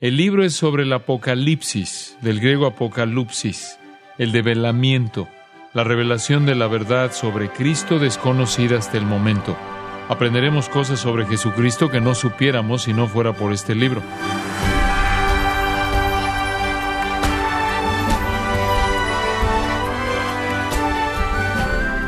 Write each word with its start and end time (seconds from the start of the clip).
El 0.00 0.16
libro 0.16 0.42
es 0.42 0.54
sobre 0.54 0.84
el 0.84 0.92
apocalipsis, 0.94 2.16
del 2.22 2.40
griego 2.40 2.64
apocalipsis, 2.64 3.78
el 4.16 4.32
develamiento, 4.32 5.28
la 5.74 5.84
revelación 5.84 6.46
de 6.46 6.54
la 6.54 6.68
verdad 6.68 7.12
sobre 7.12 7.50
Cristo 7.50 7.98
desconocida 7.98 8.78
hasta 8.78 8.96
el 8.96 9.04
momento. 9.04 9.58
Aprenderemos 10.08 10.70
cosas 10.70 11.00
sobre 11.00 11.26
Jesucristo 11.26 11.90
que 11.90 12.00
no 12.00 12.14
supiéramos 12.14 12.84
si 12.84 12.94
no 12.94 13.08
fuera 13.08 13.34
por 13.34 13.52
este 13.52 13.74
libro. 13.74 14.02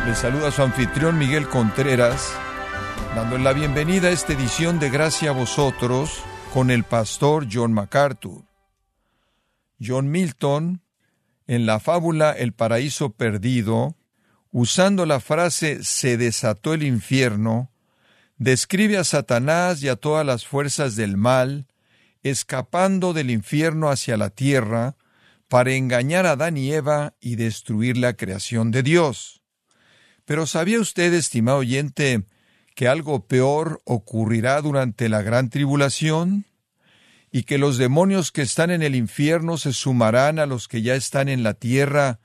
Le 0.07 0.15
saluda 0.15 0.51
su 0.51 0.63
anfitrión 0.63 1.19
Miguel 1.19 1.47
Contreras, 1.47 2.35
dándole 3.15 3.45
la 3.45 3.53
bienvenida 3.53 4.09
a 4.09 4.13
esta 4.13 4.33
edición 4.33 4.81
de 4.81 4.89
Gracia 4.89 5.29
a 5.29 5.35
vosotros 5.35 6.25
con 6.53 6.71
el 6.71 6.85
pastor 6.85 7.47
John 7.51 7.73
MacArthur. 7.73 8.45
John 9.81 10.11
Milton, 10.11 10.83
en 11.47 11.65
la 11.65 11.81
fábula 11.81 12.33
El 12.33 12.53
paraíso 12.53 13.15
perdido, 13.15 13.97
usando 14.51 15.07
la 15.07 15.19
frase 15.21 15.83
se 15.83 16.19
desató 16.19 16.75
el 16.75 16.83
infierno, 16.83 17.73
describe 18.37 18.99
a 18.99 19.05
Satanás 19.05 19.83
y 19.83 19.89
a 19.89 19.97
todas 19.97 20.27
las 20.27 20.47
fuerzas 20.47 20.95
del 20.95 21.17
mal, 21.17 21.69
escapando 22.23 23.15
del 23.15 23.31
infierno 23.31 23.89
hacia 23.89 24.19
la 24.19 24.29
tierra, 24.29 24.97
para 25.49 25.73
engañar 25.73 26.27
a 26.27 26.33
Adán 26.33 26.59
y 26.59 26.73
Eva 26.73 27.15
y 27.19 27.37
destruir 27.37 27.97
la 27.97 28.15
creación 28.15 28.71
de 28.71 28.83
Dios. 28.83 29.43
Pero 30.27 30.47
¿sabía 30.47 30.81
usted, 30.81 31.15
estimado 31.15 31.59
oyente, 31.59 32.27
que 32.75 32.89
algo 32.89 33.27
peor 33.27 33.81
ocurrirá 33.85 34.61
durante 34.61 35.09
la 35.09 35.23
gran 35.23 35.51
tribulación? 35.51 36.47
¿Y 37.31 37.45
que 37.45 37.59
los 37.59 37.79
demonios 37.79 38.31
que 38.31 38.43
están 38.43 38.71
en 38.71 38.83
el 38.83 38.95
infierno 38.95 39.57
se 39.57 39.73
sumarán 39.73 40.39
a 40.39 40.47
los 40.47 40.69
que 40.69 40.83
ya 40.83 40.95
están 40.95 41.29
en 41.29 41.43
la 41.43 41.55
tierra 41.55 42.21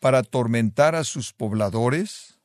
para 0.00 0.18
atormentar 0.18 0.94
a 0.94 1.04
sus 1.04 1.32
pobladores? 1.32 2.38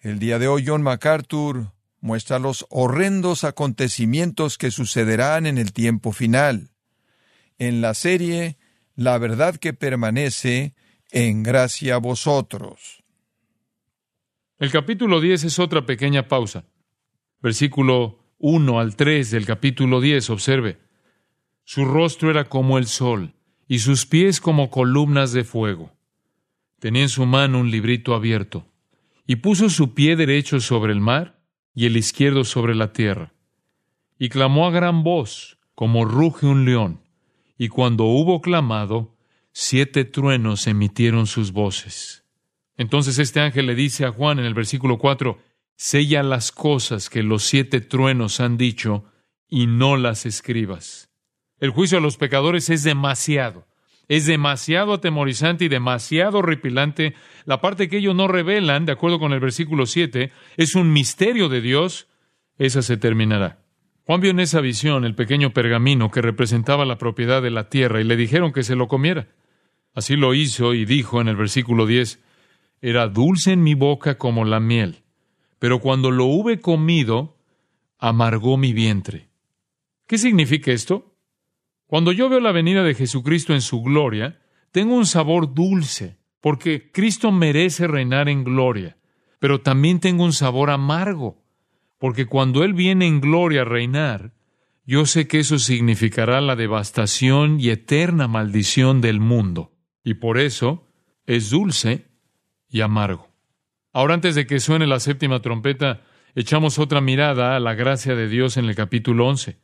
El 0.00 0.18
día 0.18 0.38
de 0.38 0.48
hoy 0.48 0.64
John 0.66 0.82
MacArthur 0.82 1.72
muestra 2.00 2.38
los 2.38 2.66
horrendos 2.70 3.44
acontecimientos 3.44 4.58
que 4.58 4.70
sucederán 4.70 5.46
en 5.46 5.58
el 5.58 5.72
tiempo 5.72 6.12
final. 6.12 6.70
En 7.58 7.80
la 7.80 7.94
serie 7.94 8.56
La 8.94 9.16
verdad 9.18 9.54
que 9.56 9.72
permanece, 9.74 10.74
en 11.12 11.44
gracia 11.44 11.94
a 11.94 11.98
vosotros. 11.98 12.97
El 14.60 14.72
capítulo 14.72 15.20
10 15.20 15.44
es 15.44 15.58
otra 15.60 15.86
pequeña 15.86 16.26
pausa. 16.26 16.64
Versículo 17.40 18.18
1 18.38 18.80
al 18.80 18.96
3 18.96 19.30
del 19.30 19.46
capítulo 19.46 20.00
10, 20.00 20.30
observe. 20.30 20.80
Su 21.62 21.84
rostro 21.84 22.28
era 22.28 22.48
como 22.48 22.76
el 22.76 22.86
sol 22.86 23.34
y 23.68 23.78
sus 23.78 24.04
pies 24.04 24.40
como 24.40 24.68
columnas 24.68 25.32
de 25.32 25.44
fuego. 25.44 25.92
Tenía 26.80 27.02
en 27.02 27.08
su 27.08 27.24
mano 27.24 27.60
un 27.60 27.70
librito 27.70 28.16
abierto 28.16 28.66
y 29.28 29.36
puso 29.36 29.70
su 29.70 29.94
pie 29.94 30.16
derecho 30.16 30.58
sobre 30.58 30.92
el 30.92 31.00
mar 31.00 31.38
y 31.72 31.86
el 31.86 31.96
izquierdo 31.96 32.42
sobre 32.42 32.74
la 32.74 32.92
tierra. 32.92 33.32
Y 34.18 34.28
clamó 34.28 34.66
a 34.66 34.72
gran 34.72 35.04
voz, 35.04 35.60
como 35.76 36.04
ruge 36.04 36.46
un 36.46 36.64
león, 36.64 37.00
y 37.56 37.68
cuando 37.68 38.06
hubo 38.06 38.40
clamado, 38.40 39.16
siete 39.52 40.04
truenos 40.04 40.66
emitieron 40.66 41.28
sus 41.28 41.52
voces. 41.52 42.24
Entonces 42.78 43.18
este 43.18 43.40
ángel 43.40 43.66
le 43.66 43.74
dice 43.74 44.06
a 44.06 44.12
Juan 44.12 44.38
en 44.38 44.46
el 44.46 44.54
versículo 44.54 44.98
4, 44.98 45.38
sella 45.76 46.22
las 46.22 46.52
cosas 46.52 47.10
que 47.10 47.22
los 47.22 47.42
siete 47.42 47.80
truenos 47.80 48.40
han 48.40 48.56
dicho 48.56 49.04
y 49.48 49.66
no 49.66 49.96
las 49.96 50.24
escribas. 50.24 51.10
El 51.58 51.70
juicio 51.70 51.98
a 51.98 52.00
los 52.00 52.16
pecadores 52.16 52.70
es 52.70 52.84
demasiado, 52.84 53.66
es 54.06 54.26
demasiado 54.26 54.94
atemorizante 54.94 55.64
y 55.64 55.68
demasiado 55.68 56.38
horripilante. 56.38 57.14
La 57.44 57.60
parte 57.60 57.88
que 57.88 57.98
ellos 57.98 58.14
no 58.14 58.28
revelan, 58.28 58.86
de 58.86 58.92
acuerdo 58.92 59.18
con 59.18 59.32
el 59.32 59.40
versículo 59.40 59.84
7, 59.84 60.32
es 60.56 60.76
un 60.76 60.92
misterio 60.92 61.48
de 61.48 61.60
Dios, 61.60 62.06
esa 62.58 62.80
se 62.82 62.96
terminará. 62.96 63.58
Juan 64.04 64.20
vio 64.20 64.30
en 64.30 64.40
esa 64.40 64.60
visión 64.60 65.04
el 65.04 65.16
pequeño 65.16 65.52
pergamino 65.52 66.10
que 66.10 66.22
representaba 66.22 66.86
la 66.86 66.96
propiedad 66.96 67.42
de 67.42 67.50
la 67.50 67.68
tierra 67.68 68.00
y 68.00 68.04
le 68.04 68.16
dijeron 68.16 68.52
que 68.52 68.62
se 68.62 68.76
lo 68.76 68.86
comiera. 68.86 69.28
Así 69.94 70.16
lo 70.16 70.32
hizo 70.32 70.74
y 70.74 70.84
dijo 70.84 71.20
en 71.20 71.28
el 71.28 71.36
versículo 71.36 71.84
10, 71.84 72.20
era 72.80 73.08
dulce 73.08 73.52
en 73.52 73.62
mi 73.62 73.74
boca 73.74 74.18
como 74.18 74.44
la 74.44 74.60
miel, 74.60 75.02
pero 75.58 75.80
cuando 75.80 76.10
lo 76.10 76.26
hube 76.26 76.60
comido, 76.60 77.36
amargó 77.98 78.56
mi 78.56 78.72
vientre. 78.72 79.28
¿Qué 80.06 80.18
significa 80.18 80.72
esto? 80.72 81.14
Cuando 81.86 82.12
yo 82.12 82.28
veo 82.28 82.40
la 82.40 82.52
venida 82.52 82.82
de 82.82 82.94
Jesucristo 82.94 83.54
en 83.54 83.60
su 83.60 83.82
gloria, 83.82 84.40
tengo 84.70 84.94
un 84.94 85.06
sabor 85.06 85.54
dulce, 85.54 86.18
porque 86.40 86.90
Cristo 86.92 87.32
merece 87.32 87.86
reinar 87.86 88.28
en 88.28 88.44
gloria, 88.44 88.96
pero 89.38 89.60
también 89.60 89.98
tengo 89.98 90.24
un 90.24 90.32
sabor 90.32 90.70
amargo, 90.70 91.42
porque 91.98 92.26
cuando 92.26 92.62
Él 92.62 92.74
viene 92.74 93.06
en 93.06 93.20
gloria 93.20 93.62
a 93.62 93.64
reinar, 93.64 94.34
yo 94.86 95.04
sé 95.04 95.26
que 95.26 95.40
eso 95.40 95.58
significará 95.58 96.40
la 96.40 96.56
devastación 96.56 97.60
y 97.60 97.70
eterna 97.70 98.28
maldición 98.28 99.00
del 99.00 99.20
mundo, 99.20 99.72
y 100.04 100.14
por 100.14 100.38
eso 100.38 100.86
es 101.26 101.50
dulce 101.50 102.07
y 102.68 102.80
amargo. 102.80 103.28
Ahora 103.92 104.14
antes 104.14 104.34
de 104.34 104.46
que 104.46 104.60
suene 104.60 104.86
la 104.86 105.00
séptima 105.00 105.40
trompeta, 105.40 106.02
echamos 106.34 106.78
otra 106.78 107.00
mirada 107.00 107.56
a 107.56 107.60
la 107.60 107.74
gracia 107.74 108.14
de 108.14 108.28
Dios 108.28 108.56
en 108.56 108.66
el 108.66 108.74
capítulo 108.74 109.26
11. 109.26 109.58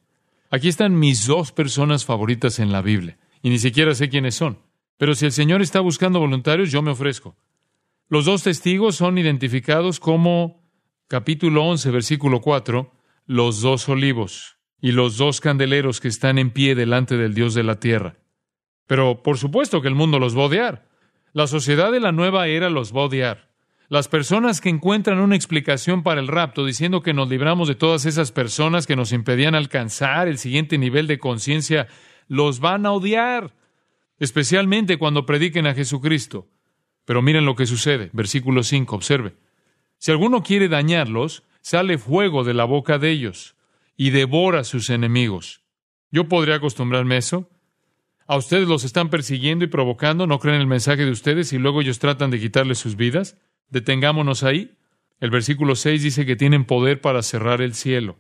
Aquí 0.51 0.69
están 0.69 0.99
mis 0.99 1.27
dos 1.27 1.53
personas 1.53 2.05
favoritas 2.05 2.59
en 2.59 2.73
la 2.73 2.83
Biblia, 2.83 3.19
y 3.43 3.51
ni 3.51 3.59
siquiera 3.59 3.95
sé 3.95 4.09
quiénes 4.09 4.35
son. 4.35 4.59
Pero 4.97 5.15
si 5.15 5.27
el 5.27 5.33
Señor 5.33 5.63
está 5.63 5.81
buscando 5.81 6.21
voluntarios, 6.21 6.71
yo 6.71 6.83
me 6.83 6.93
ofrezco. 6.93 7.37
Los 8.09 8.27
dos 8.27 8.43
testigos 8.43 8.97
son 8.97 9.19
identificados 9.19 9.99
como 9.99 10.63
capítulo 11.09 11.65
11, 11.65 11.91
versículo 11.91 12.41
4, 12.41 12.93
los 13.27 13.61
dos 13.61 13.89
olivos 13.89 14.59
y 14.81 14.93
los 14.93 15.17
dos 15.17 15.41
candeleros 15.41 16.01
que 16.01 16.09
están 16.09 16.39
en 16.39 16.51
pie 16.51 16.75
delante 16.75 17.17
del 17.17 17.35
Dios 17.35 17.55
de 17.55 17.63
la 17.63 17.81
tierra. 17.81 18.17
Pero 18.87 19.23
por 19.23 19.39
supuesto 19.39 19.81
que 19.81 19.89
el 19.89 19.95
mundo 19.95 20.19
los 20.19 20.37
va 20.37 20.43
a 20.43 20.47
odiar. 20.47 20.89
La 21.35 21.49
sociedad 21.49 21.91
de 21.91 21.99
la 21.99 22.13
nueva 22.13 22.47
era 22.47 22.71
los 22.71 22.95
va 22.95 23.01
a 23.01 23.07
odiar. 23.07 23.51
Las 23.89 24.07
personas 24.07 24.61
que 24.61 24.69
encuentran 24.69 25.19
una 25.19 25.35
explicación 25.35 26.05
para 26.05 26.21
el 26.21 26.29
rapto 26.29 26.65
diciendo 26.65 27.03
que 27.03 27.13
nos 27.13 27.29
libramos 27.29 27.67
de 27.67 27.75
todas 27.75 28.07
esas 28.07 28.31
personas 28.31 28.87
que 28.87 28.95
nos 28.95 29.11
impedían 29.11 29.57
alcanzar 29.57 30.29
el 30.29 30.39
siguiente 30.39 30.79
nivel 30.79 31.09
de 31.09 31.19
conciencia, 31.19 31.89
los 32.29 32.61
van 32.61 32.87
a 32.87 32.93
odiar, 32.93 33.53
especialmente 34.21 34.97
cuando 34.97 35.27
prediquen 35.27 35.67
a 35.67 35.75
Jesucristo. 35.75 36.47
Pero 37.05 37.21
miren 37.21 37.45
lo 37.45 37.57
que 37.57 37.67
sucede, 37.67 38.11
versículo 38.13 38.63
5, 38.63 38.95
observe. 38.95 39.35
Si 39.99 40.13
alguno 40.13 40.45
quiere 40.45 40.69
dañarlos, 40.69 41.43
sale 41.63 41.99
fuego 41.99 42.45
de 42.45 42.55
la 42.55 42.65
boca 42.65 42.99
de 42.99 43.11
ellos 43.11 43.57
y 43.97 44.11
devora 44.11 44.61
a 44.61 44.65
sus 44.65 44.89
enemigos. 44.89 45.63
¿Yo 46.13 46.29
podría 46.29 46.55
acostumbrarme 46.55 47.17
a 47.17 47.19
eso? 47.19 47.51
A 48.27 48.37
ustedes 48.37 48.67
los 48.67 48.85
están 48.85 49.11
persiguiendo 49.11 49.67
y 49.67 49.69
provocando, 49.69 50.27
no 50.27 50.39
creen 50.39 50.61
el 50.61 50.67
mensaje 50.67 51.05
de 51.05 51.11
ustedes 51.11 51.53
y 51.53 51.59
luego 51.59 51.83
ellos 51.83 51.99
tratan 51.99 52.31
de 52.31 52.41
quitarles 52.41 52.79
sus 52.79 52.97
vidas. 52.97 53.37
Detengámonos 53.69 54.45
ahí. 54.45 54.79
El 55.21 55.31
versículo 55.31 55.77
6 55.77 56.03
dice 56.03 56.25
que 56.25 56.35
tienen 56.35 56.65
poder 56.65 57.03
para 57.03 57.23
cerrar 57.23 57.61
el 57.61 57.75
cielo. 57.75 58.17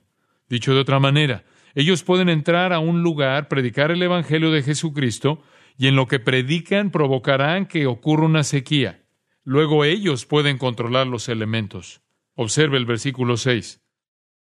Dicho 0.48 0.74
de 0.74 0.80
otra 0.80 1.00
manera, 1.00 1.44
ellos 1.74 2.02
pueden 2.02 2.28
entrar 2.28 2.74
a 2.74 2.80
un 2.80 3.02
lugar, 3.02 3.48
predicar 3.48 3.90
el 3.90 4.02
Evangelio 4.02 4.50
de 4.50 4.62
Jesucristo, 4.62 5.42
y 5.76 5.88
en 5.88 5.96
lo 5.96 6.06
que 6.06 6.20
predican 6.20 6.90
provocarán 6.90 7.66
que 7.66 7.86
ocurra 7.86 8.26
una 8.26 8.44
sequía. 8.44 9.02
Luego 9.42 9.84
ellos 9.84 10.26
pueden 10.26 10.58
controlar 10.58 11.06
los 11.06 11.28
elementos. 11.28 12.02
Observe 12.34 12.76
el 12.76 12.84
versículo 12.84 13.36
6. 13.36 13.82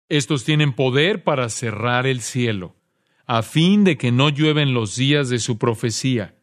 Estos 0.09 0.45
tienen 0.45 0.73
poder 0.73 1.25
para 1.25 1.49
cerrar 1.49 2.07
el 2.07 2.21
cielo 2.21 2.78
a 3.29 3.43
fin 3.43 3.85
de 3.85 3.99
que 3.99 4.11
no 4.11 4.31
llueven 4.31 4.73
los 4.73 4.97
días 4.97 5.29
de 5.29 5.39
su 5.39 5.59
profecía, 5.59 6.35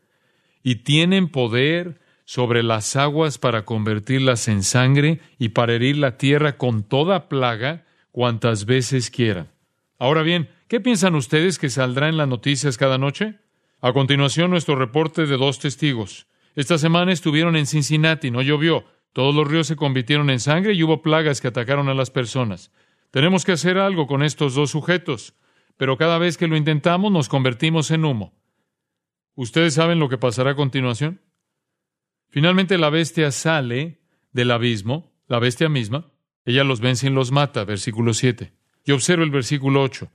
y 0.63 0.75
tienen 0.75 1.29
poder 1.29 1.99
sobre 2.25 2.61
las 2.61 2.95
aguas 2.95 3.39
para 3.39 3.65
convertirlas 3.65 4.47
en 4.47 4.61
sangre 4.63 5.19
y 5.39 5.49
para 5.49 5.73
herir 5.73 5.97
la 5.97 6.17
tierra 6.17 6.57
con 6.57 6.83
toda 6.83 7.27
plaga 7.27 7.85
cuantas 8.11 8.65
veces 8.65 9.09
quieran. 9.09 9.49
Ahora 9.97 10.21
bien, 10.21 10.49
¿qué 10.67 10.79
piensan 10.79 11.15
ustedes 11.15 11.57
que 11.57 11.69
saldrá 11.69 12.07
en 12.07 12.17
las 12.17 12.27
noticias 12.27 12.77
cada 12.77 12.99
noche? 12.99 13.39
A 13.81 13.91
continuación, 13.91 14.51
nuestro 14.51 14.75
reporte 14.75 15.25
de 15.25 15.37
dos 15.37 15.59
testigos. 15.59 16.27
Esta 16.55 16.77
semana 16.77 17.11
estuvieron 17.11 17.55
en 17.55 17.65
Cincinnati, 17.65 18.29
no 18.29 18.43
llovió, 18.43 18.85
todos 19.11 19.33
los 19.33 19.47
ríos 19.47 19.65
se 19.65 19.75
convirtieron 19.75 20.29
en 20.29 20.39
sangre 20.39 20.73
y 20.73 20.83
hubo 20.83 21.01
plagas 21.01 21.41
que 21.41 21.47
atacaron 21.47 21.89
a 21.89 21.95
las 21.95 22.11
personas. 22.11 22.71
Tenemos 23.09 23.43
que 23.43 23.53
hacer 23.53 23.79
algo 23.79 24.05
con 24.05 24.21
estos 24.21 24.53
dos 24.53 24.69
sujetos 24.69 25.33
pero 25.77 25.97
cada 25.97 26.17
vez 26.17 26.37
que 26.37 26.47
lo 26.47 26.57
intentamos 26.57 27.11
nos 27.11 27.29
convertimos 27.29 27.91
en 27.91 28.05
humo. 28.05 28.33
¿Ustedes 29.35 29.73
saben 29.73 29.99
lo 29.99 30.09
que 30.09 30.17
pasará 30.17 30.51
a 30.51 30.55
continuación? 30.55 31.21
Finalmente 32.29 32.77
la 32.77 32.89
bestia 32.89 33.31
sale 33.31 34.01
del 34.31 34.51
abismo, 34.51 35.13
la 35.27 35.39
bestia 35.39 35.69
misma, 35.69 36.11
ella 36.45 36.63
los 36.63 36.79
vence 36.79 37.07
y 37.07 37.09
los 37.09 37.31
mata, 37.31 37.63
versículo 37.65 38.13
7. 38.13 38.53
Y 38.85 38.91
observa 38.91 39.23
el 39.23 39.31
versículo 39.31 39.81
8. 39.81 40.09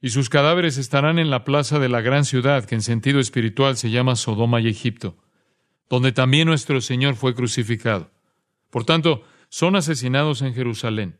y 0.00 0.10
sus 0.10 0.28
cadáveres 0.28 0.78
estarán 0.78 1.18
en 1.18 1.28
la 1.28 1.44
plaza 1.44 1.80
de 1.80 1.88
la 1.88 2.00
gran 2.00 2.24
ciudad, 2.24 2.64
que 2.64 2.76
en 2.76 2.82
sentido 2.82 3.18
espiritual 3.18 3.76
se 3.76 3.90
llama 3.90 4.14
Sodoma 4.14 4.60
y 4.60 4.68
Egipto, 4.68 5.16
donde 5.90 6.12
también 6.12 6.46
nuestro 6.46 6.80
Señor 6.80 7.16
fue 7.16 7.34
crucificado. 7.34 8.10
Por 8.70 8.84
tanto, 8.84 9.24
son 9.48 9.74
asesinados 9.74 10.42
en 10.42 10.54
Jerusalén. 10.54 11.18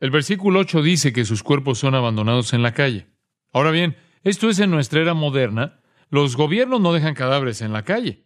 El 0.00 0.10
versículo 0.10 0.60
8 0.60 0.82
dice 0.82 1.12
que 1.12 1.26
sus 1.26 1.42
cuerpos 1.42 1.78
son 1.78 1.94
abandonados 1.94 2.54
en 2.54 2.62
la 2.62 2.72
calle. 2.72 3.06
Ahora 3.52 3.70
bien, 3.70 3.96
esto 4.22 4.48
es 4.48 4.58
en 4.58 4.70
nuestra 4.70 5.02
era 5.02 5.12
moderna. 5.12 5.80
Los 6.08 6.36
gobiernos 6.36 6.80
no 6.80 6.94
dejan 6.94 7.14
cadáveres 7.14 7.60
en 7.60 7.74
la 7.74 7.84
calle. 7.84 8.24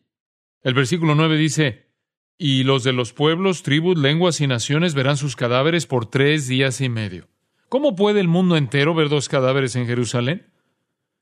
El 0.63 0.75
versículo 0.75 1.17
9 1.17 1.37
dice, 1.37 1.91
y 2.39 2.63
los 2.63 2.85
de 2.85 2.93
los 2.93 3.13
pueblos, 3.13 3.63
tribus, 3.63 3.99
lenguas 3.99 4.41
y 4.41 4.47
naciones 4.47 4.95
verán 4.95 5.17
sus 5.17 5.35
cadáveres 5.35 5.87
por 5.87 6.07
tres 6.07 6.47
días 6.47 6.81
y 6.81 6.89
medio. 6.89 7.29
¿Cómo 7.69 7.97
puede 7.97 8.21
el 8.21 8.29
mundo 8.29 8.57
entero 8.57 8.95
ver 8.95 9.09
dos 9.09 9.29
cadáveres 9.29 9.75
en 9.75 9.87
Jerusalén? 9.87 10.53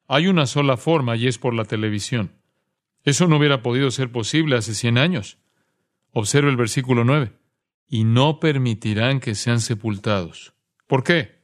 Hay 0.06 0.26
una 0.26 0.46
sola 0.46 0.76
forma 0.76 1.16
y 1.16 1.28
es 1.28 1.38
por 1.38 1.54
la 1.54 1.64
televisión. 1.64 2.32
Eso 3.04 3.26
no 3.26 3.38
hubiera 3.38 3.62
podido 3.62 3.90
ser 3.90 4.12
posible 4.12 4.56
hace 4.56 4.74
cien 4.74 4.98
años. 4.98 5.38
Observe 6.12 6.50
el 6.50 6.56
versículo 6.56 7.04
9. 7.04 7.32
Y 7.92 8.04
no 8.04 8.40
permitirán 8.40 9.20
que 9.20 9.34
sean 9.34 9.60
sepultados. 9.60 10.54
¿Por 10.86 11.04
qué? 11.04 11.42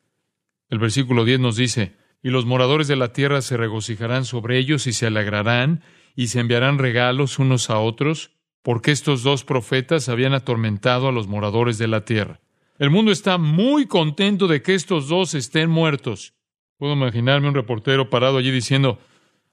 El 0.70 0.78
versículo 0.78 1.26
10 1.26 1.40
nos 1.40 1.56
dice, 1.56 1.94
y 2.22 2.30
los 2.30 2.46
moradores 2.46 2.88
de 2.88 2.96
la 2.96 3.12
tierra 3.12 3.42
se 3.42 3.58
regocijarán 3.58 4.24
sobre 4.24 4.56
ellos 4.56 4.86
y 4.86 4.94
se 4.94 5.04
alegrarán 5.04 5.82
y 6.16 6.28
se 6.28 6.40
enviarán 6.40 6.78
regalos 6.78 7.38
unos 7.38 7.68
a 7.68 7.78
otros, 7.80 8.30
porque 8.62 8.92
estos 8.92 9.22
dos 9.22 9.44
profetas 9.44 10.08
habían 10.08 10.32
atormentado 10.32 11.08
a 11.08 11.12
los 11.12 11.28
moradores 11.28 11.76
de 11.76 11.86
la 11.86 12.06
tierra. 12.06 12.40
El 12.78 12.88
mundo 12.88 13.12
está 13.12 13.36
muy 13.36 13.84
contento 13.84 14.46
de 14.46 14.62
que 14.62 14.74
estos 14.74 15.06
dos 15.06 15.34
estén 15.34 15.68
muertos. 15.68 16.32
Puedo 16.78 16.94
imaginarme 16.94 17.48
un 17.48 17.54
reportero 17.56 18.08
parado 18.08 18.38
allí 18.38 18.50
diciendo, 18.50 18.98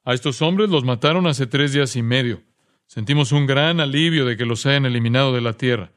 a 0.06 0.14
estos 0.14 0.42
hombres 0.42 0.70
los 0.70 0.86
mataron 0.86 1.28
hace 1.28 1.46
tres 1.46 1.74
días 1.74 1.98
y 1.98 2.02
medio. 2.02 2.42
Sentimos 2.88 3.34
un 3.34 3.48
gran 3.48 3.82
alivio 3.82 4.24
de 4.24 4.38
que 4.38 4.46
los 4.46 4.66
hayan 4.66 4.86
eliminado 4.86 5.34
de 5.34 5.42
la 5.42 5.58
tierra. 5.58 5.92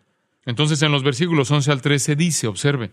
Entonces 0.49 0.81
en 0.81 0.93
los 0.93 1.03
versículos 1.03 1.51
11 1.51 1.73
al 1.73 1.83
13 1.83 2.17
dice, 2.17 2.47
observe, 2.47 2.91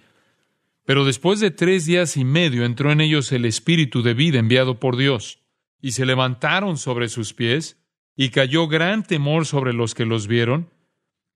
pero 0.84 1.06
después 1.06 1.40
de 1.40 1.52
tres 1.52 1.86
días 1.86 2.18
y 2.18 2.26
medio 2.26 2.66
entró 2.66 2.92
en 2.92 3.00
ellos 3.00 3.32
el 3.32 3.46
espíritu 3.46 4.04
de 4.04 4.14
vida 4.14 4.40
enviado 4.40 4.78
por 4.78 4.98
Dios, 4.98 5.40
y 5.82 5.92
se 5.92 6.06
levantaron 6.06 6.76
sobre 6.76 7.08
sus 7.08 7.34
pies, 7.34 7.82
y 8.14 8.32
cayó 8.32 8.68
gran 8.68 9.04
temor 9.04 9.46
sobre 9.46 9.72
los 9.72 9.96
que 9.96 10.04
los 10.04 10.28
vieron, 10.28 10.70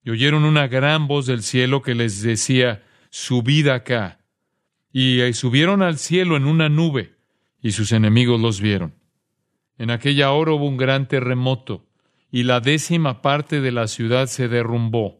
y 0.04 0.10
oyeron 0.10 0.44
una 0.44 0.68
gran 0.68 1.08
voz 1.08 1.26
del 1.26 1.42
cielo 1.42 1.82
que 1.82 1.96
les 1.96 2.22
decía, 2.22 2.84
subid 3.10 3.70
acá. 3.70 4.20
Y 4.92 5.22
eh, 5.22 5.32
subieron 5.32 5.82
al 5.82 5.98
cielo 5.98 6.36
en 6.36 6.48
una 6.48 6.68
nube, 6.68 7.16
y 7.62 7.72
sus 7.72 7.94
enemigos 7.94 8.42
los 8.42 8.60
vieron. 8.60 8.94
En 9.78 9.90
aquella 9.90 10.32
hora 10.32 10.52
hubo 10.52 10.68
un 10.68 10.76
gran 10.76 11.08
terremoto, 11.08 11.88
y 12.30 12.44
la 12.44 12.60
décima 12.60 13.22
parte 13.22 13.62
de 13.62 13.72
la 13.72 13.88
ciudad 13.88 14.28
se 14.28 14.50
derrumbó. 14.50 15.19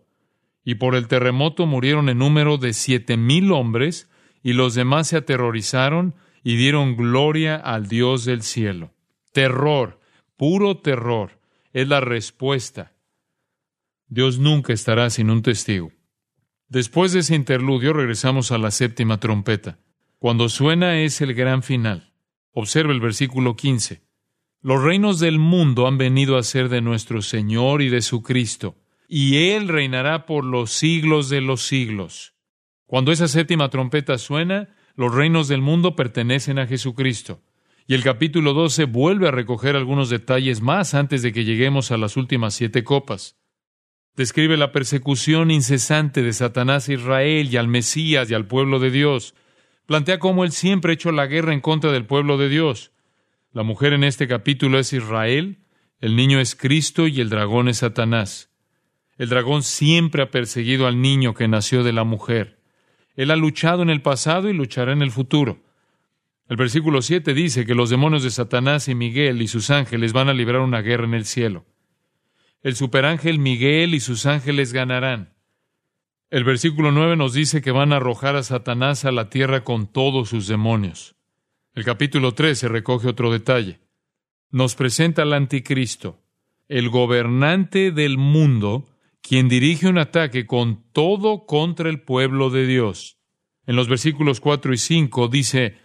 Y 0.70 0.76
por 0.76 0.94
el 0.94 1.08
terremoto 1.08 1.66
murieron 1.66 2.10
en 2.10 2.20
número 2.20 2.60
de 2.60 2.74
siete 2.74 3.18
mil 3.18 3.52
hombres, 3.52 4.08
y 4.44 4.54
los 4.54 4.76
demás 4.76 5.08
se 5.08 5.18
aterrorizaron 5.18 6.14
y 6.44 6.58
dieron 6.58 6.96
gloria 6.96 7.56
al 7.56 7.88
Dios 7.88 8.24
del 8.24 8.44
cielo. 8.44 8.94
Terror, 9.34 10.00
puro 10.38 10.78
terror, 10.78 11.40
es 11.74 11.88
la 11.88 12.02
respuesta. 12.02 12.94
Dios 14.10 14.38
nunca 14.38 14.72
estará 14.72 15.10
sin 15.10 15.32
un 15.32 15.42
testigo. 15.42 15.92
Después 16.68 17.14
de 17.14 17.22
ese 17.22 17.34
interludio 17.34 17.92
regresamos 17.92 18.52
a 18.52 18.60
la 18.60 18.70
séptima 18.70 19.20
trompeta. 19.20 19.80
Cuando 20.20 20.50
suena 20.50 21.00
es 21.02 21.20
el 21.22 21.34
gran 21.34 21.64
final. 21.64 22.14
Observe 22.52 22.94
el 22.94 23.00
versículo 23.00 23.56
15. 23.56 24.04
Los 24.62 24.84
reinos 24.84 25.20
del 25.20 25.40
mundo 25.40 25.88
han 25.88 25.98
venido 25.98 26.38
a 26.38 26.44
ser 26.44 26.70
de 26.70 26.82
nuestro 26.82 27.24
Señor 27.24 27.82
y 27.82 27.90
de 27.90 28.04
su 28.04 28.22
Cristo, 28.22 28.76
y 29.12 29.50
Él 29.50 29.68
reinará 29.68 30.28
por 30.28 30.46
los 30.46 30.72
siglos 30.72 31.30
de 31.30 31.42
los 31.42 31.64
siglos. 31.64 32.36
Cuando 32.86 33.12
esa 33.12 33.28
séptima 33.28 33.70
trompeta 33.70 34.20
suena, 34.20 34.70
los 34.96 35.14
reinos 35.14 35.48
del 35.48 35.62
mundo 35.62 35.96
pertenecen 35.96 36.60
a 36.60 36.68
Jesucristo. 36.68 37.42
Y 37.88 37.96
el 37.96 38.04
capítulo 38.04 38.54
12 38.54 38.86
vuelve 38.86 39.28
a 39.28 39.32
recoger 39.32 39.76
algunos 39.76 40.12
detalles 40.12 40.62
más 40.62 40.94
antes 40.94 41.24
de 41.24 41.34
que 41.34 41.44
lleguemos 41.44 41.90
a 41.90 41.98
las 41.98 42.18
últimas 42.18 42.54
siete 42.54 42.84
copas. 42.84 43.36
Describe 44.16 44.58
la 44.58 44.72
persecución 44.72 45.50
incesante 45.50 46.22
de 46.22 46.34
Satanás 46.34 46.88
a 46.88 46.94
Israel 46.94 47.50
y 47.52 47.58
al 47.58 47.68
Mesías 47.68 48.30
y 48.30 48.36
al 48.36 48.46
pueblo 48.46 48.78
de 48.78 48.92
Dios. 48.92 49.34
Plantea 49.88 50.20
cómo 50.20 50.44
él 50.44 50.52
siempre 50.52 50.92
ha 50.92 50.94
hecho 50.94 51.12
la 51.12 51.26
guerra 51.26 51.54
en 51.54 51.62
contra 51.62 51.92
del 51.92 52.06
pueblo 52.06 52.38
de 52.38 52.50
Dios. 52.50 52.92
La 53.54 53.64
mujer 53.64 53.94
en 53.94 54.04
este 54.04 54.28
capítulo 54.28 54.78
es 54.78 54.94
Israel, 54.94 55.58
el 56.00 56.16
niño 56.16 56.40
es 56.40 56.56
Cristo 56.56 57.08
y 57.08 57.22
el 57.22 57.30
dragón 57.30 57.70
es 57.70 57.78
Satanás. 57.78 58.49
El 59.20 59.30
dragón 59.30 59.62
siempre 59.62 60.24
ha 60.24 60.32
perseguido 60.32 60.88
al 60.88 61.00
niño 61.00 61.36
que 61.36 61.48
nació 61.48 61.84
de 61.84 61.94
la 61.94 62.04
mujer. 62.04 62.58
Él 63.16 63.30
ha 63.30 63.36
luchado 63.36 63.84
en 63.84 63.92
el 63.92 64.02
pasado 64.02 64.50
y 64.50 64.54
luchará 64.54 64.94
en 64.94 65.04
el 65.04 65.12
futuro. 65.12 65.62
El 66.48 66.58
versículo 66.58 67.04
7 67.04 67.36
dice 67.36 67.68
que 67.68 67.76
los 67.76 67.92
demonios 67.92 68.24
de 68.24 68.32
Satanás 68.32 68.88
y 68.88 68.96
Miguel 68.96 69.44
y 69.44 69.48
sus 69.48 69.70
ángeles 69.70 70.14
van 70.14 70.30
a 70.30 70.34
librar 70.34 70.62
una 70.62 70.82
guerra 70.82 71.06
en 71.06 71.14
el 71.14 71.26
cielo 71.26 71.68
el 72.62 72.76
superángel 72.76 73.40
Miguel 73.40 73.94
y 73.94 74.00
sus 74.00 74.26
ángeles 74.26 74.74
ganarán. 74.74 75.34
El 76.30 76.44
versículo 76.44 76.92
9 76.92 77.16
nos 77.16 77.34
dice 77.34 77.62
que 77.62 77.72
van 77.72 77.94
a 77.94 77.98
arrojar 77.98 78.36
a 78.36 78.44
Satanás 78.44 79.06
a 79.06 79.12
la 79.12 79.30
tierra 79.30 79.64
con 79.64 79.88
todos 79.88 80.30
sus 80.30 80.48
demonios. 80.48 81.16
El 81.74 81.86
capítulo 81.86 82.34
13 82.34 82.68
recoge 82.68 83.08
otro 83.08 83.32
detalle. 83.32 83.80
Nos 84.52 84.76
presenta 84.76 85.22
al 85.22 85.34
anticristo, 85.34 86.22
el 86.68 86.90
gobernante 86.90 87.92
del 87.92 88.18
mundo, 88.18 88.89
quien 89.22 89.50
dirige 89.50 89.88
un 89.88 89.98
ataque 89.98 90.46
con 90.46 90.84
todo 90.92 91.46
contra 91.46 91.90
el 91.90 92.02
pueblo 92.02 92.50
de 92.50 92.66
Dios. 92.66 93.18
En 93.66 93.76
los 93.76 93.88
versículos 93.88 94.40
4 94.40 94.74
y 94.74 94.78
5 94.78 95.28
dice, 95.28 95.78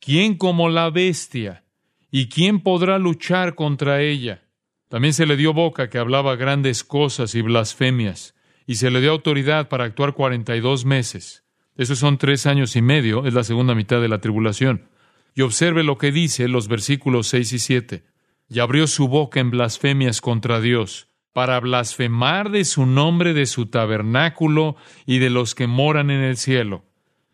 ¿quién 0.00 0.36
como 0.36 0.68
la 0.68 0.90
bestia? 0.90 1.64
¿Y 2.10 2.28
quién 2.28 2.60
podrá 2.60 2.98
luchar 2.98 3.54
contra 3.54 4.00
ella? 4.00 4.44
También 4.88 5.12
se 5.12 5.26
le 5.26 5.36
dio 5.36 5.52
boca 5.52 5.90
que 5.90 5.98
hablaba 5.98 6.36
grandes 6.36 6.82
cosas 6.82 7.34
y 7.34 7.42
blasfemias, 7.42 8.34
y 8.66 8.76
se 8.76 8.90
le 8.90 9.00
dio 9.00 9.10
autoridad 9.10 9.68
para 9.68 9.84
actuar 9.84 10.14
cuarenta 10.14 10.56
y 10.56 10.60
dos 10.60 10.86
meses. 10.86 11.44
Esos 11.76 11.98
son 11.98 12.18
tres 12.18 12.46
años 12.46 12.74
y 12.76 12.82
medio, 12.82 13.26
es 13.26 13.34
la 13.34 13.44
segunda 13.44 13.74
mitad 13.74 14.00
de 14.00 14.08
la 14.08 14.20
tribulación. 14.20 14.88
Y 15.34 15.42
observe 15.42 15.84
lo 15.84 15.98
que 15.98 16.10
dice 16.10 16.48
los 16.48 16.66
versículos 16.68 17.28
seis 17.28 17.52
y 17.52 17.58
siete. 17.58 18.04
Y 18.48 18.60
abrió 18.60 18.86
su 18.86 19.08
boca 19.08 19.40
en 19.40 19.50
blasfemias 19.50 20.20
contra 20.22 20.60
Dios, 20.60 21.07
para 21.32 21.60
blasfemar 21.60 22.50
de 22.50 22.64
su 22.64 22.86
nombre, 22.86 23.34
de 23.34 23.46
su 23.46 23.66
tabernáculo 23.66 24.76
y 25.06 25.18
de 25.18 25.30
los 25.30 25.54
que 25.54 25.66
moran 25.66 26.10
en 26.10 26.22
el 26.22 26.36
cielo. 26.36 26.84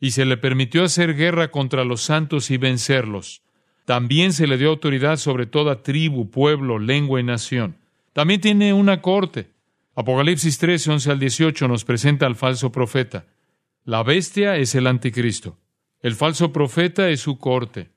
Y 0.00 0.10
se 0.10 0.24
le 0.24 0.36
permitió 0.36 0.84
hacer 0.84 1.14
guerra 1.14 1.50
contra 1.50 1.84
los 1.84 2.02
santos 2.02 2.50
y 2.50 2.58
vencerlos 2.58 3.44
también 3.84 4.32
se 4.32 4.46
le 4.46 4.56
dio 4.56 4.70
autoridad 4.70 5.16
sobre 5.18 5.46
toda 5.46 5.82
tribu, 5.82 6.30
pueblo, 6.30 6.78
lengua 6.78 7.20
y 7.20 7.22
nación. 7.22 7.76
También 8.12 8.40
tiene 8.40 8.72
una 8.72 9.02
corte. 9.02 9.50
Apocalipsis 9.94 10.58
13, 10.58 10.92
11 10.92 11.10
al 11.10 11.18
18 11.18 11.68
nos 11.68 11.84
presenta 11.84 12.26
al 12.26 12.34
falso 12.34 12.72
profeta. 12.72 13.26
La 13.84 14.02
bestia 14.02 14.56
es 14.56 14.74
el 14.74 14.86
anticristo. 14.86 15.58
El 16.00 16.14
falso 16.14 16.52
profeta 16.52 17.10
es 17.10 17.20
su 17.20 17.38
corte. 17.38 17.90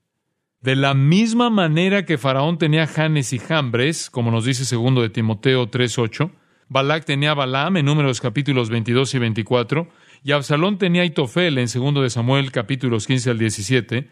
De 0.62 0.76
la 0.76 0.96
misma 0.96 1.50
manera 1.50 2.06
que 2.06 2.18
Faraón 2.18 2.58
tenía 2.58 2.88
Janes 2.88 3.32
y 3.32 3.40
Jambres, 3.40 4.10
como 4.10 4.32
nos 4.32 4.46
dice 4.46 4.66
segundo 4.66 5.02
de 5.02 5.10
Timoteo 5.10 5.70
3.8, 5.70 6.32
Balac 6.68 7.06
tenía 7.06 7.34
Balaam 7.34 7.78
en 7.78 7.86
números 7.86 8.20
capítulos 8.20 8.70
22 8.70 9.14
y 9.14 9.20
24, 9.20 9.88
y 10.24 10.32
Absalón 10.32 10.78
tenía 10.78 11.06
Itofel 11.06 11.60
en 11.60 11.68
segundo 11.68 12.02
de 12.02 12.10
Samuel 12.10 12.52
capítulos 12.52 13.06
15 13.08 13.30
al 13.30 13.38
17, 13.38 14.10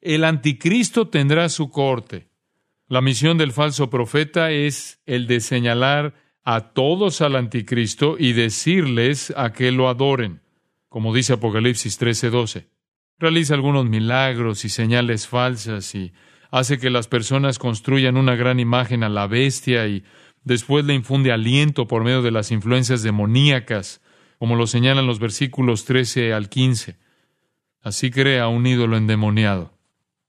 el 0.00 0.24
anticristo 0.24 1.08
tendrá 1.08 1.48
su 1.48 1.70
corte. 1.70 2.28
La 2.88 3.00
misión 3.00 3.38
del 3.38 3.52
falso 3.52 3.88
profeta 3.88 4.50
es 4.50 5.00
el 5.06 5.26
de 5.26 5.40
señalar 5.40 6.14
a 6.44 6.72
todos 6.72 7.20
al 7.20 7.34
anticristo 7.34 8.16
y 8.18 8.32
decirles 8.32 9.32
a 9.36 9.52
que 9.52 9.72
lo 9.72 9.88
adoren, 9.88 10.42
como 10.88 11.14
dice 11.14 11.32
Apocalipsis 11.32 11.98
13:12. 11.98 12.75
Realiza 13.18 13.54
algunos 13.54 13.86
milagros 13.86 14.64
y 14.64 14.68
señales 14.68 15.26
falsas 15.26 15.94
y 15.94 16.12
hace 16.50 16.78
que 16.78 16.90
las 16.90 17.08
personas 17.08 17.58
construyan 17.58 18.16
una 18.16 18.36
gran 18.36 18.60
imagen 18.60 19.02
a 19.02 19.08
la 19.08 19.26
bestia 19.26 19.86
y 19.86 20.04
después 20.44 20.84
le 20.84 20.94
infunde 20.94 21.32
aliento 21.32 21.86
por 21.86 22.04
medio 22.04 22.20
de 22.20 22.30
las 22.30 22.50
influencias 22.50 23.02
demoníacas, 23.02 24.02
como 24.38 24.54
lo 24.54 24.66
señalan 24.66 25.06
los 25.06 25.18
versículos 25.18 25.86
13 25.86 26.34
al 26.34 26.50
15. 26.50 26.98
Así 27.82 28.10
crea 28.10 28.48
un 28.48 28.66
ídolo 28.66 28.96
endemoniado. 28.96 29.72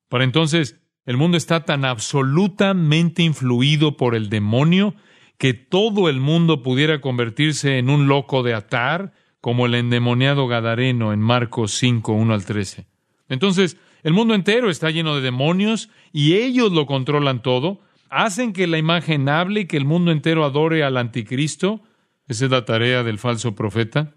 Para 0.08 0.24
entonces, 0.24 0.80
el 1.06 1.18
mundo 1.18 1.38
está 1.38 1.66
tan 1.66 1.84
absolutamente 1.84 3.24
influido 3.24 3.98
por 3.98 4.16
el 4.16 4.30
demonio 4.30 4.96
que 5.38 5.54
todo 5.54 6.10
el 6.10 6.20
mundo 6.20 6.64
pudiera 6.64 7.02
convertirse 7.02 7.78
en 7.78 7.90
un 7.90 8.08
loco 8.08 8.44
de 8.44 8.54
atar, 8.54 9.14
como 9.42 9.66
el 9.66 9.76
endemoniado 9.76 10.48
Gadareno 10.48 11.14
en 11.14 11.20
Marcos 11.20 11.74
5, 11.74 12.14
1 12.14 12.34
al 12.34 12.46
13. 12.46 12.88
Entonces, 13.30 13.78
El 14.04 14.14
mundo 14.14 14.36
entero 14.36 14.70
está 14.70 14.90
lleno 14.90 15.16
de 15.16 15.22
demonios 15.22 15.90
y 16.14 16.36
ellos 16.36 16.72
lo 16.72 16.86
controlan 16.86 17.42
todo. 17.42 17.82
Hacen 18.10 18.54
que 18.54 18.68
la 18.68 18.78
imagen 18.78 19.28
hable 19.28 19.62
y 19.62 19.66
que 19.66 19.76
el 19.76 19.86
mundo 19.86 20.12
entero 20.12 20.46
adore 20.46 20.84
al 20.84 20.96
anticristo. 20.98 21.82
Esa 22.28 22.46
es 22.46 22.52
la 22.52 22.64
tarea 22.64 23.04
del 23.04 23.18
falso 23.18 23.56
profeta. 23.56 24.16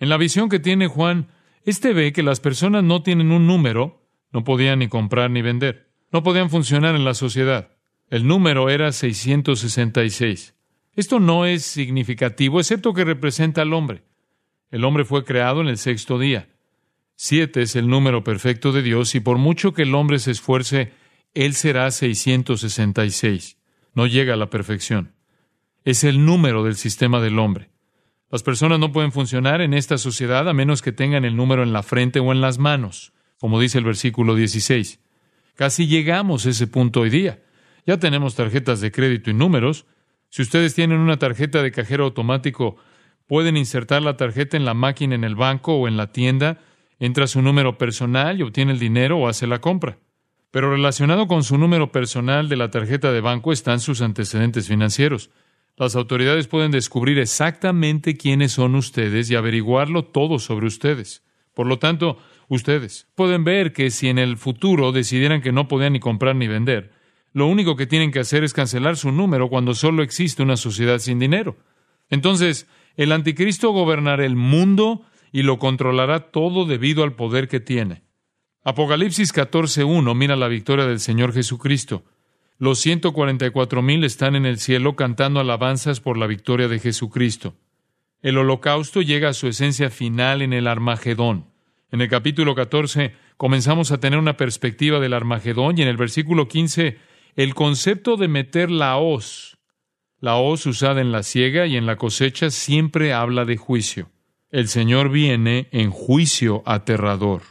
En 0.00 0.08
la 0.08 0.16
visión 0.16 0.48
que 0.48 0.58
tiene 0.58 0.88
Juan, 0.88 1.28
este 1.62 1.92
ve 1.92 2.12
que 2.12 2.22
las 2.22 2.40
personas 2.40 2.82
no 2.82 3.02
tienen 3.02 3.30
un 3.30 3.46
número, 3.46 4.08
no 4.32 4.42
podían 4.42 4.78
ni 4.80 4.88
comprar 4.88 5.30
ni 5.30 5.42
vender, 5.42 5.90
no 6.10 6.22
podían 6.22 6.50
funcionar 6.50 6.94
en 6.96 7.04
la 7.04 7.14
sociedad. 7.14 7.76
El 8.10 8.26
número 8.26 8.70
era 8.70 8.90
666. 8.90 10.56
Esto 10.94 11.20
no 11.20 11.44
es 11.46 11.62
significativo, 11.62 12.58
excepto 12.58 12.92
que 12.94 13.04
representa 13.04 13.62
al 13.62 13.72
hombre. 13.72 14.02
El 14.70 14.84
hombre 14.84 15.04
fue 15.04 15.24
creado 15.24 15.60
en 15.60 15.68
el 15.68 15.78
sexto 15.78 16.18
día. 16.18 16.48
Siete 17.16 17.62
es 17.62 17.74
el 17.74 17.88
número 17.88 18.22
perfecto 18.22 18.72
de 18.72 18.82
Dios 18.82 19.14
y 19.14 19.20
por 19.20 19.38
mucho 19.38 19.72
que 19.72 19.82
el 19.82 19.94
hombre 19.94 20.18
se 20.18 20.30
esfuerce, 20.30 20.92
él 21.34 21.54
será 21.54 21.90
666. 21.90 23.56
No 23.94 24.06
llega 24.06 24.34
a 24.34 24.36
la 24.36 24.50
perfección. 24.50 25.14
Es 25.84 26.04
el 26.04 26.24
número 26.24 26.64
del 26.64 26.76
sistema 26.76 27.20
del 27.20 27.38
hombre. 27.38 27.70
Las 28.30 28.42
personas 28.42 28.78
no 28.78 28.92
pueden 28.92 29.10
funcionar 29.10 29.62
en 29.62 29.72
esta 29.72 29.96
sociedad 29.96 30.48
a 30.48 30.52
menos 30.52 30.82
que 30.82 30.92
tengan 30.92 31.24
el 31.24 31.34
número 31.34 31.62
en 31.62 31.72
la 31.72 31.82
frente 31.82 32.20
o 32.20 32.30
en 32.30 32.42
las 32.42 32.58
manos, 32.58 33.12
como 33.38 33.58
dice 33.58 33.78
el 33.78 33.84
versículo 33.84 34.34
16. 34.34 35.00
Casi 35.54 35.86
llegamos 35.86 36.44
a 36.44 36.50
ese 36.50 36.66
punto 36.66 37.00
hoy 37.00 37.10
día. 37.10 37.42
Ya 37.86 37.96
tenemos 37.96 38.34
tarjetas 38.34 38.82
de 38.82 38.92
crédito 38.92 39.30
y 39.30 39.34
números. 39.34 39.86
Si 40.28 40.42
ustedes 40.42 40.74
tienen 40.74 40.98
una 40.98 41.18
tarjeta 41.18 41.62
de 41.62 41.72
cajero 41.72 42.04
automático, 42.04 42.76
pueden 43.28 43.56
insertar 43.56 44.02
la 44.02 44.16
tarjeta 44.16 44.56
en 44.56 44.64
la 44.64 44.74
máquina 44.74 45.14
en 45.14 45.22
el 45.22 45.36
banco 45.36 45.74
o 45.74 45.86
en 45.86 45.96
la 45.96 46.10
tienda 46.10 46.58
entra 46.98 47.28
su 47.28 47.42
número 47.42 47.78
personal 47.78 48.40
y 48.40 48.42
obtiene 48.42 48.72
el 48.72 48.80
dinero 48.80 49.18
o 49.18 49.28
hace 49.28 49.46
la 49.46 49.60
compra. 49.60 49.98
Pero 50.50 50.70
relacionado 50.70 51.28
con 51.28 51.44
su 51.44 51.58
número 51.58 51.92
personal 51.92 52.48
de 52.48 52.56
la 52.56 52.70
tarjeta 52.70 53.12
de 53.12 53.20
banco 53.20 53.52
están 53.52 53.80
sus 53.80 54.00
antecedentes 54.00 54.66
financieros. 54.66 55.30
Las 55.76 55.94
autoridades 55.94 56.48
pueden 56.48 56.72
descubrir 56.72 57.18
exactamente 57.18 58.16
quiénes 58.16 58.52
son 58.52 58.74
ustedes 58.74 59.30
y 59.30 59.36
averiguarlo 59.36 60.06
todo 60.06 60.38
sobre 60.38 60.66
ustedes. 60.66 61.22
Por 61.54 61.66
lo 61.66 61.78
tanto, 61.78 62.18
ustedes 62.48 63.08
pueden 63.14 63.44
ver 63.44 63.72
que 63.72 63.90
si 63.90 64.08
en 64.08 64.18
el 64.18 64.38
futuro 64.38 64.90
decidieran 64.90 65.42
que 65.42 65.52
no 65.52 65.68
podían 65.68 65.92
ni 65.92 66.00
comprar 66.00 66.34
ni 66.34 66.48
vender, 66.48 66.92
lo 67.32 67.46
único 67.46 67.76
que 67.76 67.86
tienen 67.86 68.10
que 68.10 68.20
hacer 68.20 68.42
es 68.42 68.54
cancelar 68.54 68.96
su 68.96 69.12
número 69.12 69.48
cuando 69.48 69.74
solo 69.74 70.02
existe 70.02 70.42
una 70.42 70.56
sociedad 70.56 70.98
sin 70.98 71.18
dinero. 71.18 71.56
Entonces, 72.10 72.66
el 72.98 73.12
anticristo 73.12 73.70
gobernará 73.70 74.26
el 74.26 74.36
mundo 74.36 75.02
y 75.30 75.44
lo 75.44 75.58
controlará 75.58 76.30
todo 76.30 76.66
debido 76.66 77.04
al 77.04 77.14
poder 77.14 77.46
que 77.48 77.60
tiene. 77.60 78.02
Apocalipsis 78.64 79.32
14.1 79.32 80.14
mira 80.16 80.34
la 80.34 80.48
victoria 80.48 80.84
del 80.84 80.98
Señor 80.98 81.32
Jesucristo. 81.32 82.04
Los 82.58 82.80
144 82.80 83.82
mil 83.82 84.02
están 84.02 84.34
en 84.34 84.44
el 84.44 84.58
cielo 84.58 84.96
cantando 84.96 85.38
alabanzas 85.38 86.00
por 86.00 86.18
la 86.18 86.26
victoria 86.26 86.66
de 86.66 86.80
Jesucristo. 86.80 87.54
El 88.20 88.36
holocausto 88.36 89.00
llega 89.00 89.28
a 89.28 89.34
su 89.34 89.46
esencia 89.46 89.90
final 89.90 90.42
en 90.42 90.52
el 90.52 90.66
Armagedón. 90.66 91.46
En 91.92 92.00
el 92.00 92.08
capítulo 92.08 92.56
14 92.56 93.14
comenzamos 93.36 93.92
a 93.92 94.00
tener 94.00 94.18
una 94.18 94.36
perspectiva 94.36 94.98
del 94.98 95.14
Armagedón 95.14 95.78
y 95.78 95.82
en 95.82 95.88
el 95.88 95.96
versículo 95.96 96.48
15 96.48 96.98
el 97.36 97.54
concepto 97.54 98.16
de 98.16 98.26
meter 98.26 98.72
la 98.72 98.96
hoz. 98.96 99.57
La 100.20 100.36
hoz 100.36 100.66
usada 100.66 101.00
en 101.00 101.12
la 101.12 101.22
siega 101.22 101.66
y 101.66 101.76
en 101.76 101.86
la 101.86 101.96
cosecha 101.96 102.50
siempre 102.50 103.12
habla 103.12 103.44
de 103.44 103.56
juicio. 103.56 104.10
El 104.50 104.66
Señor 104.66 105.10
viene 105.10 105.68
en 105.70 105.90
juicio 105.90 106.62
aterrador. 106.66 107.42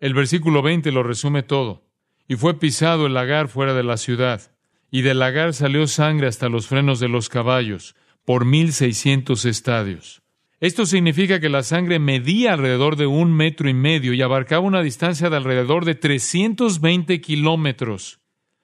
El 0.00 0.14
versículo 0.14 0.62
20 0.62 0.90
lo 0.92 1.02
resume 1.02 1.42
todo. 1.42 1.84
Y 2.26 2.36
fue 2.36 2.58
pisado 2.58 3.06
el 3.06 3.14
lagar 3.14 3.48
fuera 3.48 3.74
de 3.74 3.82
la 3.82 3.96
ciudad, 3.96 4.52
y 4.90 5.02
del 5.02 5.18
lagar 5.18 5.52
salió 5.52 5.86
sangre 5.86 6.28
hasta 6.28 6.48
los 6.48 6.66
frenos 6.66 6.98
de 7.00 7.08
los 7.08 7.28
caballos, 7.28 7.94
por 8.24 8.44
mil 8.44 8.72
seiscientos 8.72 9.44
estadios. 9.44 10.22
Esto 10.60 10.86
significa 10.86 11.40
que 11.40 11.48
la 11.48 11.62
sangre 11.62 11.98
medía 11.98 12.54
alrededor 12.54 12.96
de 12.96 13.06
un 13.06 13.32
metro 13.32 13.68
y 13.68 13.74
medio 13.74 14.12
y 14.12 14.22
abarcaba 14.22 14.66
una 14.66 14.82
distancia 14.82 15.30
de 15.30 15.36
alrededor 15.36 15.84
de 15.84 15.94
320 15.94 17.20
kilómetros. 17.20 18.20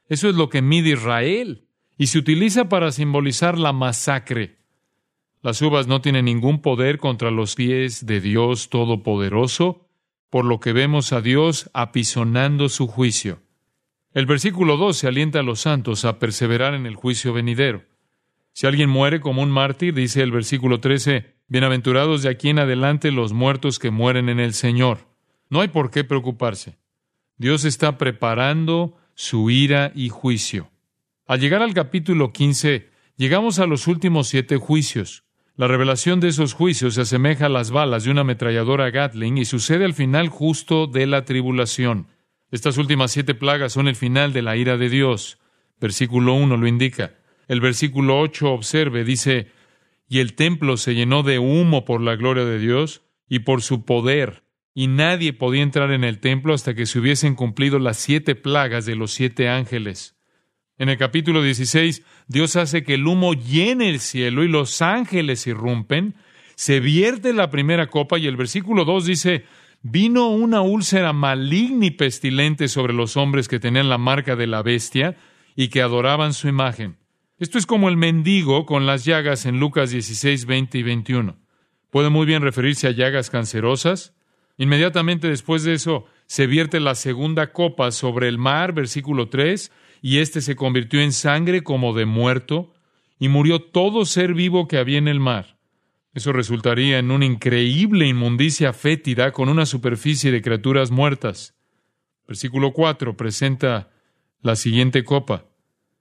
Eso 0.09 0.29
es 0.29 0.35
lo 0.35 0.49
que 0.49 0.61
mide 0.61 0.91
Israel, 0.91 1.64
y 1.97 2.09
se 2.09 2.19
utiliza 2.19 2.69
para 2.69 2.93
simbolizar 2.93 3.59
la 3.59 3.73
masacre. 3.73 4.59
Las 5.43 5.61
uvas 5.63 5.87
no 5.87 6.01
tienen 6.01 6.25
ningún 6.25 6.63
poder 6.63 6.99
contra 6.99 7.31
los 7.31 7.55
pies 7.55 8.07
de 8.07 8.21
Dios 8.21 8.71
Todopoderoso, 8.71 9.87
por 10.31 10.45
lo 10.45 10.59
que 10.59 10.73
vemos 10.73 11.13
a 11.13 11.21
Dios 11.21 11.71
apisonando 11.75 12.69
su 12.69 12.87
juicio. 12.87 13.43
El 14.13 14.27
versículo 14.27 14.77
12 14.77 15.07
alienta 15.07 15.41
a 15.41 15.43
los 15.43 15.61
santos 15.61 16.05
a 16.05 16.19
perseverar 16.19 16.75
en 16.75 16.87
el 16.87 16.97
juicio 16.97 17.33
venidero. 17.33 17.85
Si 18.53 18.67
alguien 18.67 18.89
muere 18.89 19.21
como 19.21 19.43
un 19.43 19.51
mártir, 19.51 19.95
dice 19.95 20.23
el 20.23 20.31
versículo 20.31 20.81
13, 20.81 21.35
bienaventurados 21.49 22.23
de 22.23 22.31
aquí 22.31 22.49
en 22.49 22.61
adelante 22.61 23.11
los 23.11 23.33
muertos 23.33 23.79
que 23.79 23.91
mueren 23.91 24.29
en 24.29 24.41
el 24.41 24.55
Señor. 24.55 25.09
No 25.51 25.61
hay 25.61 25.69
por 25.69 25.91
qué 25.91 26.05
preocuparse. 26.05 26.79
Dios 27.37 27.65
está 27.65 27.99
preparando 27.99 28.97
su 29.15 29.51
ira 29.51 29.93
y 29.95 30.09
juicio. 30.09 30.71
Al 31.27 31.41
llegar 31.41 31.63
al 31.63 31.73
capítulo 31.73 32.35
15, 32.35 32.91
llegamos 33.17 33.59
a 33.59 33.65
los 33.65 33.87
últimos 33.87 34.29
siete 34.29 34.59
juicios. 34.59 35.25
La 35.57 35.67
revelación 35.67 36.21
de 36.21 36.29
esos 36.29 36.53
juicios 36.53 36.97
se 36.97 37.01
asemeja 37.01 37.47
a 37.47 37.49
las 37.49 37.71
balas 37.71 38.05
de 38.05 38.11
una 38.11 38.21
ametralladora 38.21 38.91
Gatling 38.91 39.39
y 39.39 39.47
sucede 39.47 39.87
al 39.87 39.95
final 39.95 40.29
justo 40.29 40.87
de 40.87 41.07
la 41.07 41.25
tribulación. 41.25 42.09
Estas 42.51 42.77
últimas 42.77 43.11
siete 43.11 43.35
plagas 43.35 43.73
son 43.73 43.89
el 43.89 43.97
final 43.97 44.35
de 44.35 44.43
la 44.43 44.59
ira 44.59 44.77
de 44.77 44.91
Dios. 44.91 45.39
Versículo 45.81 46.35
1 46.35 46.59
lo 46.59 46.67
indica. 46.67 47.15
El 47.49 47.63
versículo 47.63 48.21
8 48.21 48.53
observe, 48.53 49.03
dice, 49.03 49.51
y 50.07 50.19
el 50.19 50.35
templo 50.35 50.77
se 50.77 50.95
llenó 50.95 51.23
de 51.23 51.39
humo 51.39 51.87
por 51.87 52.03
la 52.03 52.17
gloria 52.17 52.45
de 52.45 52.59
Dios 52.59 53.01
y 53.31 53.39
por 53.39 53.63
su 53.63 53.87
poder, 53.87 54.45
y 54.75 54.89
nadie 54.89 55.33
podía 55.33 55.63
entrar 55.63 55.91
en 55.91 56.05
el 56.05 56.19
templo 56.19 56.53
hasta 56.53 56.75
que 56.75 56.85
se 56.85 56.99
hubiesen 56.99 57.35
cumplido 57.35 57.79
las 57.79 57.97
siete 57.97 58.35
plagas 58.35 58.85
de 58.85 58.95
los 58.95 59.13
siete 59.13 59.49
ángeles. 59.49 60.14
En 60.77 60.89
el 60.89 60.99
capítulo 60.99 61.41
16, 61.41 62.03
Dios 62.27 62.57
hace 62.57 62.83
que 62.83 62.95
el 62.95 63.07
humo 63.07 63.35
llene 63.35 63.89
el 63.91 64.01
cielo 64.01 64.43
y 64.43 64.49
los 64.49 64.83
ángeles 64.83 65.47
irrumpen. 65.47 66.17
Se 66.57 66.81
vierte 66.81 67.33
la 67.33 67.51
primera 67.51 67.87
copa 67.87 68.19
y 68.19 68.27
el 68.27 68.37
versículo 68.37 68.85
2 68.85 69.07
dice, 69.07 69.45
vino 69.83 70.31
una 70.31 70.63
úlcera 70.63 71.13
maligna 71.13 71.87
y 71.87 71.91
pestilente 71.93 72.67
sobre 72.67 72.93
los 72.93 73.17
hombres 73.17 73.47
que 73.47 73.61
tenían 73.61 73.89
la 73.89 73.99
marca 73.99 74.35
de 74.35 74.49
la 74.49 74.63
bestia 74.63 75.17
y 75.55 75.69
que 75.69 75.81
adoraban 75.81 76.33
su 76.33 76.49
imagen. 76.49 76.97
Esto 77.39 77.59
es 77.59 77.67
como 77.67 77.89
el 77.89 77.97
mendigo 77.97 78.67
con 78.67 78.85
las 78.85 79.05
llagas 79.05 79.47
en 79.47 79.61
Lucas 79.61 79.91
16, 79.91 80.47
20 80.47 80.79
y 80.79 80.83
21. 80.83 81.37
Puede 81.91 82.09
muy 82.09 82.27
bien 82.27 82.43
referirse 82.43 82.89
a 82.89 82.91
llagas 82.91 83.31
cancerosas. 83.31 84.13
Inmediatamente 84.57 85.29
después 85.29 85.63
de 85.63 85.75
eso, 85.75 86.07
se 86.27 86.49
vierte 86.49 86.81
la 86.81 86.97
segunda 86.97 87.53
copa 87.53 87.93
sobre 87.93 88.27
el 88.27 88.39
mar, 88.39 88.73
versículo 88.73 89.29
3, 89.29 89.71
y 90.07 90.19
éste 90.19 90.43
se 90.43 90.55
convirtió 90.55 91.01
en 91.01 91.13
sangre 91.13 91.63
como 91.63 91.95
de 91.95 92.05
muerto, 92.05 92.75
y 93.19 93.29
murió 93.29 93.63
todo 93.63 94.05
ser 94.05 94.35
vivo 94.35 94.69
que 94.69 94.77
había 94.77 94.99
en 94.99 95.09
el 95.09 95.19
mar. 95.19 95.57
Eso 96.13 96.31
resultaría 96.35 96.99
en 96.99 97.11
una 97.11 97.25
increíble 97.25 98.07
inmundicia 98.07 98.75
fétida 98.75 99.33
con 99.33 99.49
una 99.49 99.65
superficie 99.65 100.31
de 100.31 100.43
criaturas 100.43 100.91
muertas. 100.91 101.57
Versículo 102.29 102.75
4 102.75 103.17
presenta 103.17 103.93
la 104.43 104.57
siguiente 104.57 105.05
copa. 105.05 105.47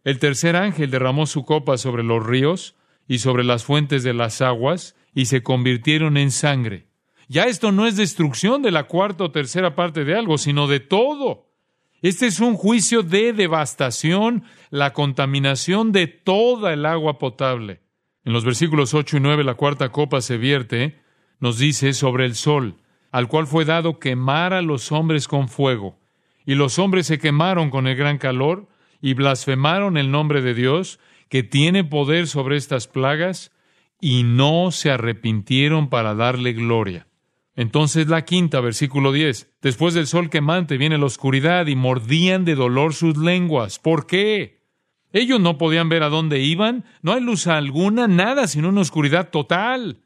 El 0.03 0.19
tercer 0.19 0.57
ángel 0.57 0.91
derramó 0.91 1.25
su 1.25 1.45
copa 1.45 1.77
sobre 1.77 2.03
los 2.03 2.25
ríos 2.25 2.75
y 3.07 3.19
sobre 3.19 3.45
las 3.45 3.63
fuentes 3.63 4.03
de 4.03 4.13
las 4.13 4.41
aguas, 4.41 4.97
y 5.15 5.27
se 5.27 5.43
convirtieron 5.43 6.17
en 6.17 6.31
sangre. 6.31 6.87
Ya 7.29 7.45
esto 7.45 7.71
no 7.71 7.87
es 7.87 7.95
destrucción 7.95 8.63
de 8.63 8.71
la 8.71 8.83
cuarta 8.83 9.23
o 9.23 9.31
tercera 9.31 9.75
parte 9.75 10.03
de 10.03 10.17
algo, 10.17 10.37
sino 10.37 10.67
de 10.67 10.81
todo. 10.81 11.52
Este 12.03 12.27
es 12.27 12.41
un 12.41 12.55
juicio 12.55 13.01
de 13.01 13.31
devastación, 13.31 14.43
la 14.69 14.91
contaminación 14.91 15.93
de 15.93 16.07
toda 16.07 16.73
el 16.73 16.85
agua 16.85 17.17
potable. 17.17 17.79
En 18.25 18.33
los 18.33 18.43
versículos 18.43 18.93
8 18.93 19.15
y 19.15 19.19
9 19.21 19.45
la 19.45 19.53
cuarta 19.53 19.87
copa 19.87 20.19
se 20.19 20.35
vierte, 20.35 20.99
nos 21.39 21.57
dice 21.59 21.93
sobre 21.93 22.25
el 22.25 22.35
sol, 22.35 22.75
al 23.09 23.29
cual 23.29 23.47
fue 23.47 23.63
dado 23.63 23.99
quemar 23.99 24.53
a 24.53 24.61
los 24.61 24.91
hombres 24.91 25.29
con 25.29 25.47
fuego. 25.47 25.97
Y 26.45 26.55
los 26.55 26.77
hombres 26.77 27.07
se 27.07 27.19
quemaron 27.19 27.69
con 27.69 27.87
el 27.87 27.95
gran 27.95 28.17
calor 28.17 28.67
y 28.99 29.13
blasfemaron 29.13 29.95
el 29.95 30.11
nombre 30.11 30.41
de 30.41 30.53
Dios, 30.53 30.99
que 31.29 31.41
tiene 31.41 31.85
poder 31.85 32.27
sobre 32.27 32.57
estas 32.57 32.89
plagas, 32.89 33.53
y 34.01 34.23
no 34.23 34.71
se 34.71 34.91
arrepintieron 34.91 35.87
para 35.87 36.15
darle 36.15 36.51
gloria. 36.51 37.07
Entonces 37.55 38.07
la 38.07 38.25
quinta, 38.25 38.61
versículo 38.61 39.11
10. 39.11 39.57
Después 39.61 39.93
del 39.93 40.07
sol 40.07 40.29
quemante 40.29 40.77
viene 40.77 40.97
la 40.97 41.05
oscuridad 41.05 41.67
y 41.67 41.75
mordían 41.75 42.45
de 42.45 42.55
dolor 42.55 42.93
sus 42.93 43.17
lenguas. 43.17 43.79
¿Por 43.79 44.07
qué? 44.07 44.63
Ellos 45.11 45.39
no 45.39 45.59
podían 45.59 45.89
ver 45.89 46.01
a 46.01 46.09
dónde 46.09 46.39
iban, 46.39 46.85
no 47.03 47.13
hay 47.13 47.21
luz 47.21 47.45
alguna, 47.45 48.07
nada 48.07 48.47
sino 48.47 48.69
una 48.69 48.81
oscuridad 48.81 49.29
total. 49.29 50.01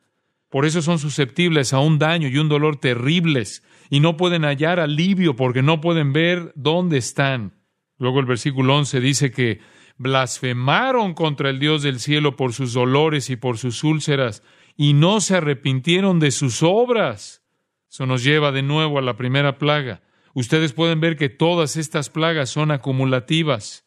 Por 0.50 0.66
eso 0.66 0.82
son 0.82 1.00
susceptibles 1.00 1.72
a 1.72 1.80
un 1.80 1.98
daño 1.98 2.28
y 2.28 2.38
un 2.38 2.50
dolor 2.50 2.78
terribles, 2.78 3.64
y 3.90 4.02
no 4.02 4.18
pueden 4.18 4.44
hallar 4.44 4.82
alivio 4.82 5.38
porque 5.38 5.62
no 5.62 5.80
pueden 5.80 6.12
ver 6.12 6.52
dónde 6.56 6.98
están. 6.98 7.54
Luego 7.98 8.20
el 8.20 8.26
versículo 8.26 8.76
11 8.76 9.00
dice 9.00 9.32
que 9.32 9.62
blasfemaron 9.98 11.14
contra 11.14 11.50
el 11.50 11.60
Dios 11.60 11.84
del 11.84 12.00
cielo 12.00 12.36
por 12.36 12.54
sus 12.54 12.74
dolores 12.74 13.30
y 13.30 13.38
por 13.38 13.58
sus 13.58 13.84
úlceras 13.86 14.44
y 14.78 14.94
no 14.94 15.20
se 15.20 15.36
arrepintieron 15.36 16.20
de 16.20 16.32
sus 16.32 16.62
obras. 16.64 17.44
Eso 17.90 18.06
nos 18.06 18.24
lleva 18.24 18.52
de 18.52 18.62
nuevo 18.62 19.00
a 19.00 19.02
la 19.02 19.18
primera 19.18 19.58
plaga. 19.58 20.04
Ustedes 20.34 20.72
pueden 20.72 21.02
ver 21.02 21.18
que 21.18 21.30
todas 21.30 21.76
estas 21.76 22.12
plagas 22.12 22.52
son 22.52 22.70
acumulativas. 22.70 23.86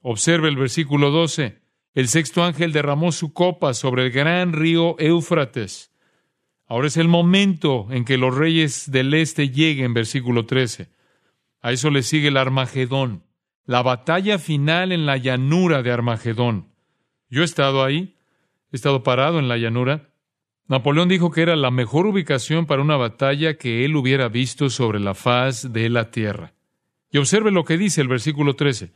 Observe 0.00 0.48
el 0.48 0.56
versículo 0.56 1.10
12. 1.10 1.60
El 1.92 2.08
sexto 2.08 2.42
ángel 2.42 2.72
derramó 2.72 3.12
su 3.12 3.34
copa 3.34 3.74
sobre 3.74 4.06
el 4.06 4.10
gran 4.10 4.54
río 4.54 4.98
Éufrates. 4.98 5.92
Ahora 6.66 6.86
es 6.88 6.96
el 6.96 7.08
momento 7.08 7.88
en 7.90 8.06
que 8.06 8.16
los 8.16 8.34
reyes 8.34 8.90
del 8.90 9.12
este 9.12 9.50
lleguen, 9.50 9.92
versículo 9.92 10.46
13. 10.46 10.88
A 11.60 11.72
eso 11.72 11.90
le 11.90 12.02
sigue 12.02 12.28
el 12.28 12.38
Armagedón, 12.38 13.24
la 13.66 13.82
batalla 13.82 14.38
final 14.38 14.90
en 14.90 15.04
la 15.04 15.18
llanura 15.18 15.82
de 15.82 15.92
Armagedón. 15.92 16.72
Yo 17.28 17.42
he 17.42 17.44
estado 17.44 17.84
ahí, 17.84 18.16
he 18.72 18.76
estado 18.76 19.02
parado 19.02 19.38
en 19.38 19.48
la 19.48 19.58
llanura. 19.58 20.13
Napoleón 20.66 21.08
dijo 21.08 21.30
que 21.30 21.42
era 21.42 21.56
la 21.56 21.70
mejor 21.70 22.06
ubicación 22.06 22.66
para 22.66 22.82
una 22.82 22.96
batalla 22.96 23.54
que 23.54 23.84
él 23.84 23.96
hubiera 23.96 24.28
visto 24.28 24.70
sobre 24.70 24.98
la 24.98 25.14
faz 25.14 25.72
de 25.72 25.88
la 25.90 26.10
tierra. 26.10 26.54
Y 27.10 27.18
observe 27.18 27.50
lo 27.50 27.64
que 27.64 27.78
dice 27.78 28.00
el 28.00 28.08
versículo 28.08 28.56
13. 28.56 28.92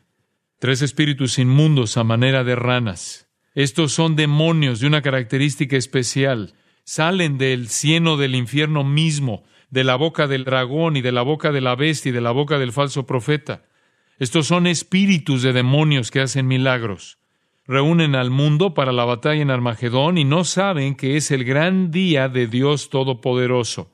Tres 0.58 0.82
espíritus 0.82 1.38
inmundos 1.38 1.96
a 1.96 2.04
manera 2.04 2.42
de 2.42 2.56
ranas. 2.56 3.28
Estos 3.54 3.92
son 3.92 4.16
demonios 4.16 4.80
de 4.80 4.86
una 4.86 5.02
característica 5.02 5.76
especial 5.76 6.54
salen 6.88 7.36
del 7.36 7.68
cieno 7.68 8.16
del 8.16 8.34
infierno 8.34 8.82
mismo, 8.82 9.44
de 9.68 9.84
la 9.84 9.94
boca 9.94 10.26
del 10.26 10.44
dragón 10.44 10.96
y 10.96 11.02
de 11.02 11.12
la 11.12 11.20
boca 11.20 11.52
de 11.52 11.60
la 11.60 11.74
bestia 11.74 12.08
y 12.08 12.12
de 12.12 12.22
la 12.22 12.30
boca 12.30 12.58
del 12.58 12.72
falso 12.72 13.04
profeta. 13.04 13.62
Estos 14.18 14.46
son 14.46 14.66
espíritus 14.66 15.42
de 15.42 15.52
demonios 15.52 16.10
que 16.10 16.22
hacen 16.22 16.46
milagros. 16.46 17.17
Reúnen 17.68 18.16
al 18.16 18.30
mundo 18.30 18.74
para 18.74 18.90
la 18.90 19.04
batalla 19.04 19.42
en 19.42 19.50
Armagedón 19.50 20.18
y 20.18 20.24
no 20.24 20.42
saben 20.42 20.96
que 20.96 21.16
es 21.16 21.30
el 21.30 21.44
gran 21.44 21.92
día 21.92 22.28
de 22.28 22.48
Dios 22.48 22.90
Todopoderoso. 22.90 23.92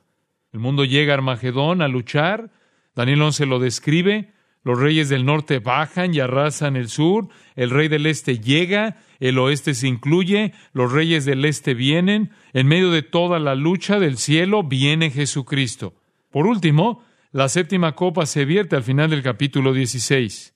El 0.53 0.61
mundo 0.61 0.85
llega 0.85 1.13
a 1.13 1.17
Armagedón 1.17 1.83
a 1.83 1.89
luchar. 1.89 2.51
Daniel 2.95 3.21
11 3.21 3.47
lo 3.47 3.59
describe. 3.59 4.33
Los 4.63 4.79
reyes 4.79 5.11
del 5.11 5.27
norte 5.27 5.59
bajan 5.59 6.15
y 6.15 6.21
arrasan 6.21 6.77
el 6.77 6.89
sur. 6.89 7.29
El 7.57 7.69
rey 7.69 7.89
del 7.89 8.07
este 8.07 8.39
llega 8.39 8.97
el 9.21 9.39
oeste 9.39 9.73
se 9.73 9.89
incluye, 9.89 10.53
los 10.75 10.93
reyes 10.93 11.25
del 11.25 11.47
este 11.47 11.73
vienen, 11.73 12.31
en 12.53 12.67
medio 12.67 12.91
de 12.91 13.03
toda 13.03 13.39
la 13.39 13.55
lucha 13.55 13.99
del 13.99 14.19
cielo 14.19 14.63
viene 14.63 15.11
Jesucristo. 15.11 15.95
Por 16.31 16.47
último, 16.47 17.03
la 17.33 17.49
séptima 17.49 17.95
copa 17.95 18.27
se 18.27 18.45
vierte 18.45 18.77
al 18.77 18.83
final 18.83 19.09
del 19.09 19.23
capítulo 19.23 19.73
16. 19.73 20.54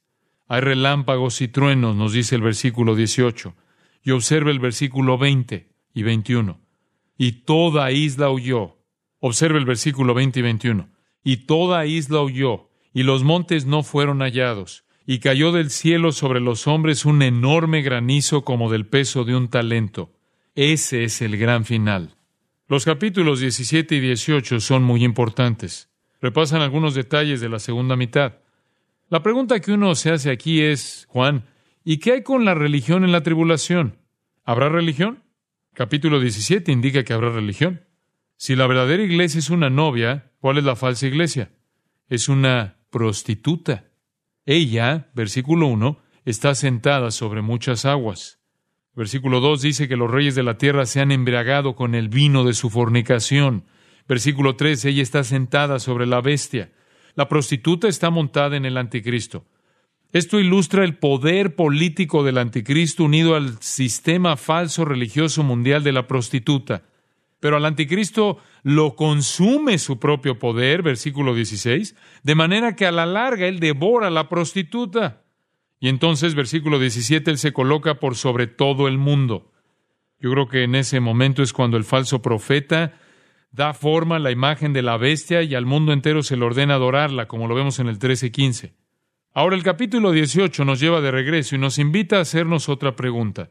Hay 0.48 0.60
relámpagos 0.60 1.40
y 1.40 1.48
truenos, 1.48 1.94
nos 1.94 2.12
dice 2.12 2.34
el 2.34 2.42
versículo 2.42 2.94
18, 2.94 3.54
y 4.02 4.10
observe 4.10 4.50
el 4.50 4.58
versículo 4.58 5.18
20 5.18 5.68
y 5.94 6.02
21. 6.02 6.60
Y 7.16 7.32
toda 7.44 7.92
isla 7.92 8.30
huyó. 8.30 8.78
Observe 9.20 9.58
el 9.58 9.64
versículo 9.64 10.14
20 10.14 10.40
y 10.40 10.42
21. 10.42 10.88
Y 11.22 11.36
toda 11.46 11.84
isla 11.86 12.22
huyó, 12.22 12.70
y 12.92 13.02
los 13.02 13.24
montes 13.24 13.66
no 13.66 13.82
fueron 13.82 14.20
hallados 14.20 14.84
y 15.10 15.20
cayó 15.20 15.52
del 15.52 15.70
cielo 15.70 16.12
sobre 16.12 16.38
los 16.38 16.66
hombres 16.66 17.06
un 17.06 17.22
enorme 17.22 17.80
granizo 17.80 18.44
como 18.44 18.70
del 18.70 18.84
peso 18.84 19.24
de 19.24 19.34
un 19.34 19.48
talento. 19.48 20.12
Ese 20.54 21.02
es 21.02 21.22
el 21.22 21.38
gran 21.38 21.64
final. 21.64 22.16
Los 22.66 22.84
capítulos 22.84 23.40
17 23.40 23.94
y 23.94 24.00
18 24.00 24.60
son 24.60 24.82
muy 24.82 25.04
importantes. 25.04 25.88
Repasan 26.20 26.60
algunos 26.60 26.92
detalles 26.92 27.40
de 27.40 27.48
la 27.48 27.58
segunda 27.58 27.96
mitad. 27.96 28.34
La 29.10 29.22
pregunta 29.22 29.58
que 29.60 29.72
uno 29.72 29.94
se 29.94 30.10
hace 30.10 30.30
aquí 30.30 30.60
es, 30.60 31.06
Juan, 31.08 31.46
¿y 31.82 31.96
qué 31.96 32.12
hay 32.12 32.22
con 32.22 32.44
la 32.44 32.54
religión 32.54 33.04
en 33.04 33.12
la 33.12 33.22
tribulación? 33.22 33.96
¿Habrá 34.44 34.68
religión? 34.68 35.24
Capítulo 35.72 36.20
17 36.20 36.70
indica 36.70 37.04
que 37.04 37.14
habrá 37.14 37.30
religión. 37.30 37.86
Si 38.36 38.54
la 38.54 38.66
verdadera 38.66 39.02
iglesia 39.02 39.38
es 39.38 39.48
una 39.48 39.70
novia, 39.70 40.32
¿cuál 40.40 40.58
es 40.58 40.64
la 40.64 40.76
falsa 40.76 41.06
iglesia? 41.06 41.50
Es 42.10 42.28
una 42.28 42.76
prostituta. 42.90 43.86
Ella, 44.44 45.10
versículo 45.14 45.68
1, 45.68 46.02
está 46.26 46.54
sentada 46.54 47.10
sobre 47.10 47.40
muchas 47.40 47.86
aguas. 47.86 48.40
Versículo 48.94 49.40
2 49.40 49.62
dice 49.62 49.88
que 49.88 49.96
los 49.96 50.10
reyes 50.10 50.34
de 50.34 50.42
la 50.42 50.58
tierra 50.58 50.84
se 50.84 51.00
han 51.00 51.12
embriagado 51.12 51.76
con 51.76 51.94
el 51.94 52.10
vino 52.10 52.44
de 52.44 52.52
su 52.52 52.68
fornicación. 52.68 53.64
Versículo 54.06 54.56
3, 54.56 54.84
ella 54.84 55.02
está 55.02 55.24
sentada 55.24 55.78
sobre 55.78 56.06
la 56.06 56.20
bestia. 56.20 56.72
La 57.18 57.28
prostituta 57.28 57.88
está 57.88 58.10
montada 58.10 58.56
en 58.56 58.64
el 58.64 58.76
anticristo. 58.76 59.44
Esto 60.12 60.38
ilustra 60.38 60.84
el 60.84 60.98
poder 60.98 61.56
político 61.56 62.22
del 62.22 62.38
anticristo 62.38 63.02
unido 63.02 63.34
al 63.34 63.60
sistema 63.60 64.36
falso 64.36 64.84
religioso 64.84 65.42
mundial 65.42 65.82
de 65.82 65.90
la 65.90 66.06
prostituta. 66.06 66.84
Pero 67.40 67.56
al 67.56 67.64
anticristo 67.64 68.38
lo 68.62 68.94
consume 68.94 69.78
su 69.78 69.98
propio 69.98 70.38
poder, 70.38 70.82
versículo 70.82 71.34
16, 71.34 71.96
de 72.22 72.34
manera 72.36 72.76
que 72.76 72.86
a 72.86 72.92
la 72.92 73.04
larga 73.04 73.48
él 73.48 73.58
devora 73.58 74.06
a 74.06 74.10
la 74.10 74.28
prostituta. 74.28 75.24
Y 75.80 75.88
entonces, 75.88 76.36
versículo 76.36 76.78
17, 76.78 77.32
él 77.32 77.38
se 77.38 77.52
coloca 77.52 77.98
por 77.98 78.14
sobre 78.14 78.46
todo 78.46 78.86
el 78.86 78.96
mundo. 78.96 79.50
Yo 80.20 80.30
creo 80.30 80.46
que 80.46 80.62
en 80.62 80.76
ese 80.76 81.00
momento 81.00 81.42
es 81.42 81.52
cuando 81.52 81.78
el 81.78 81.84
falso 81.84 82.22
profeta 82.22 82.96
da 83.50 83.74
forma 83.74 84.16
a 84.16 84.18
la 84.18 84.30
imagen 84.30 84.72
de 84.72 84.82
la 84.82 84.96
bestia 84.96 85.42
y 85.42 85.54
al 85.54 85.66
mundo 85.66 85.92
entero 85.92 86.22
se 86.22 86.36
le 86.36 86.44
ordena 86.44 86.74
adorarla, 86.74 87.26
como 87.28 87.46
lo 87.46 87.54
vemos 87.54 87.78
en 87.78 87.88
el 87.88 87.98
13-15. 87.98 88.74
Ahora 89.32 89.56
el 89.56 89.62
capítulo 89.62 90.12
18 90.12 90.64
nos 90.64 90.80
lleva 90.80 91.00
de 91.00 91.10
regreso 91.10 91.54
y 91.54 91.58
nos 91.58 91.78
invita 91.78 92.18
a 92.18 92.22
hacernos 92.22 92.68
otra 92.68 92.96
pregunta. 92.96 93.50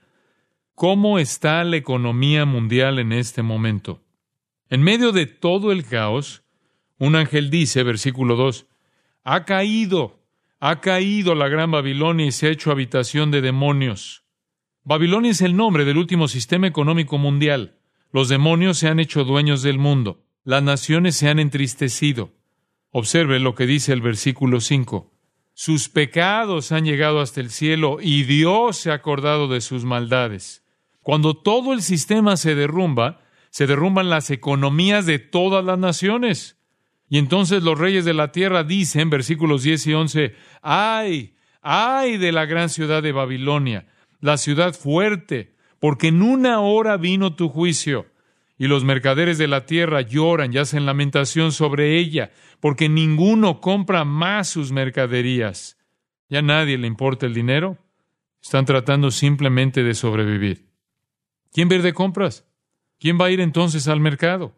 ¿Cómo 0.76 1.18
está 1.18 1.64
la 1.64 1.78
economía 1.78 2.46
mundial 2.46 3.00
en 3.00 3.12
este 3.12 3.42
momento? 3.42 4.04
En 4.70 4.84
medio 4.84 5.12
de 5.12 5.26
todo 5.26 5.72
el 5.72 5.86
caos, 5.86 6.44
un 7.00 7.16
ángel 7.16 7.50
dice, 7.50 7.84
versículo 7.84 8.36
2, 8.36 8.68
ha 9.24 9.46
caído, 9.46 10.24
ha 10.60 10.82
caído 10.82 11.36
la 11.36 11.48
gran 11.48 11.72
Babilonia 11.72 12.26
y 12.26 12.32
se 12.32 12.48
ha 12.48 12.52
hecho 12.52 12.72
habitación 12.72 13.32
de 13.32 13.42
demonios. 13.42 14.24
Babilonia 14.84 15.32
es 15.32 15.42
el 15.42 15.56
nombre 15.56 15.86
del 15.86 15.98
último 15.98 16.28
sistema 16.28 16.68
económico 16.68 17.18
mundial. 17.18 17.77
Los 18.12 18.30
demonios 18.30 18.78
se 18.78 18.88
han 18.88 19.00
hecho 19.00 19.24
dueños 19.24 19.62
del 19.62 19.78
mundo. 19.80 20.24
Las 20.44 20.64
naciones 20.64 21.16
se 21.16 21.30
han 21.30 21.40
entristecido. 21.40 22.32
Observe 22.92 23.40
lo 23.40 23.54
que 23.54 23.66
dice 23.66 23.94
el 23.94 24.02
versículo 24.02 24.62
5. 24.62 25.12
Sus 25.54 25.90
pecados 25.90 26.72
han 26.72 26.86
llegado 26.86 27.20
hasta 27.20 27.42
el 27.42 27.50
cielo 27.50 27.98
y 28.02 28.24
Dios 28.24 28.78
se 28.78 28.92
ha 28.92 28.94
acordado 28.94 29.48
de 29.48 29.60
sus 29.62 29.84
maldades. 29.84 30.64
Cuando 31.02 31.36
todo 31.36 31.74
el 31.74 31.82
sistema 31.82 32.38
se 32.38 32.54
derrumba, 32.54 33.22
se 33.50 33.66
derrumban 33.66 34.10
las 34.10 34.30
economías 34.30 35.06
de 35.06 35.20
todas 35.20 35.66
las 35.66 35.80
naciones. 35.80 36.58
Y 37.10 37.18
entonces 37.18 37.64
los 37.64 37.80
reyes 37.80 38.06
de 38.06 38.14
la 38.14 38.32
tierra 38.32 38.64
dicen, 38.64 39.10
versículos 39.10 39.64
10 39.64 39.88
y 39.88 39.94
11, 39.94 40.36
ay, 40.62 41.36
ay 41.62 42.18
de 42.18 42.32
la 42.32 42.46
gran 42.46 42.70
ciudad 42.70 43.02
de 43.02 43.14
Babilonia, 43.14 43.88
la 44.20 44.38
ciudad 44.38 44.74
fuerte, 44.74 45.56
porque 45.80 46.08
en 46.08 46.22
una 46.22 46.60
hora 46.60 46.98
vino 46.98 47.36
tu 47.36 47.50
juicio. 47.50 48.08
Y 48.58 48.68
los 48.68 48.84
mercaderes 48.84 49.38
de 49.38 49.48
la 49.48 49.66
tierra 49.66 50.02
lloran 50.02 50.52
y 50.52 50.58
hacen 50.58 50.86
lamentación 50.86 51.52
sobre 51.52 51.98
ella, 52.00 52.32
porque 52.60 52.90
ninguno 52.90 53.62
compra 53.62 54.04
más 54.04 54.50
sus 54.50 54.72
mercaderías. 54.72 55.78
Ya 56.28 56.42
nadie 56.42 56.78
le 56.78 56.88
importa 56.88 57.26
el 57.28 57.34
dinero. 57.34 57.78
Están 58.42 58.66
tratando 58.66 59.12
simplemente 59.12 59.84
de 59.84 59.94
sobrevivir. 59.94 60.68
¿Quién 61.52 61.70
ver 61.70 61.82
de 61.82 61.94
compras? 61.94 62.46
¿Quién 63.00 63.20
va 63.20 63.26
a 63.26 63.32
ir 63.32 63.40
entonces 63.40 63.88
al 63.88 64.00
mercado? 64.00 64.56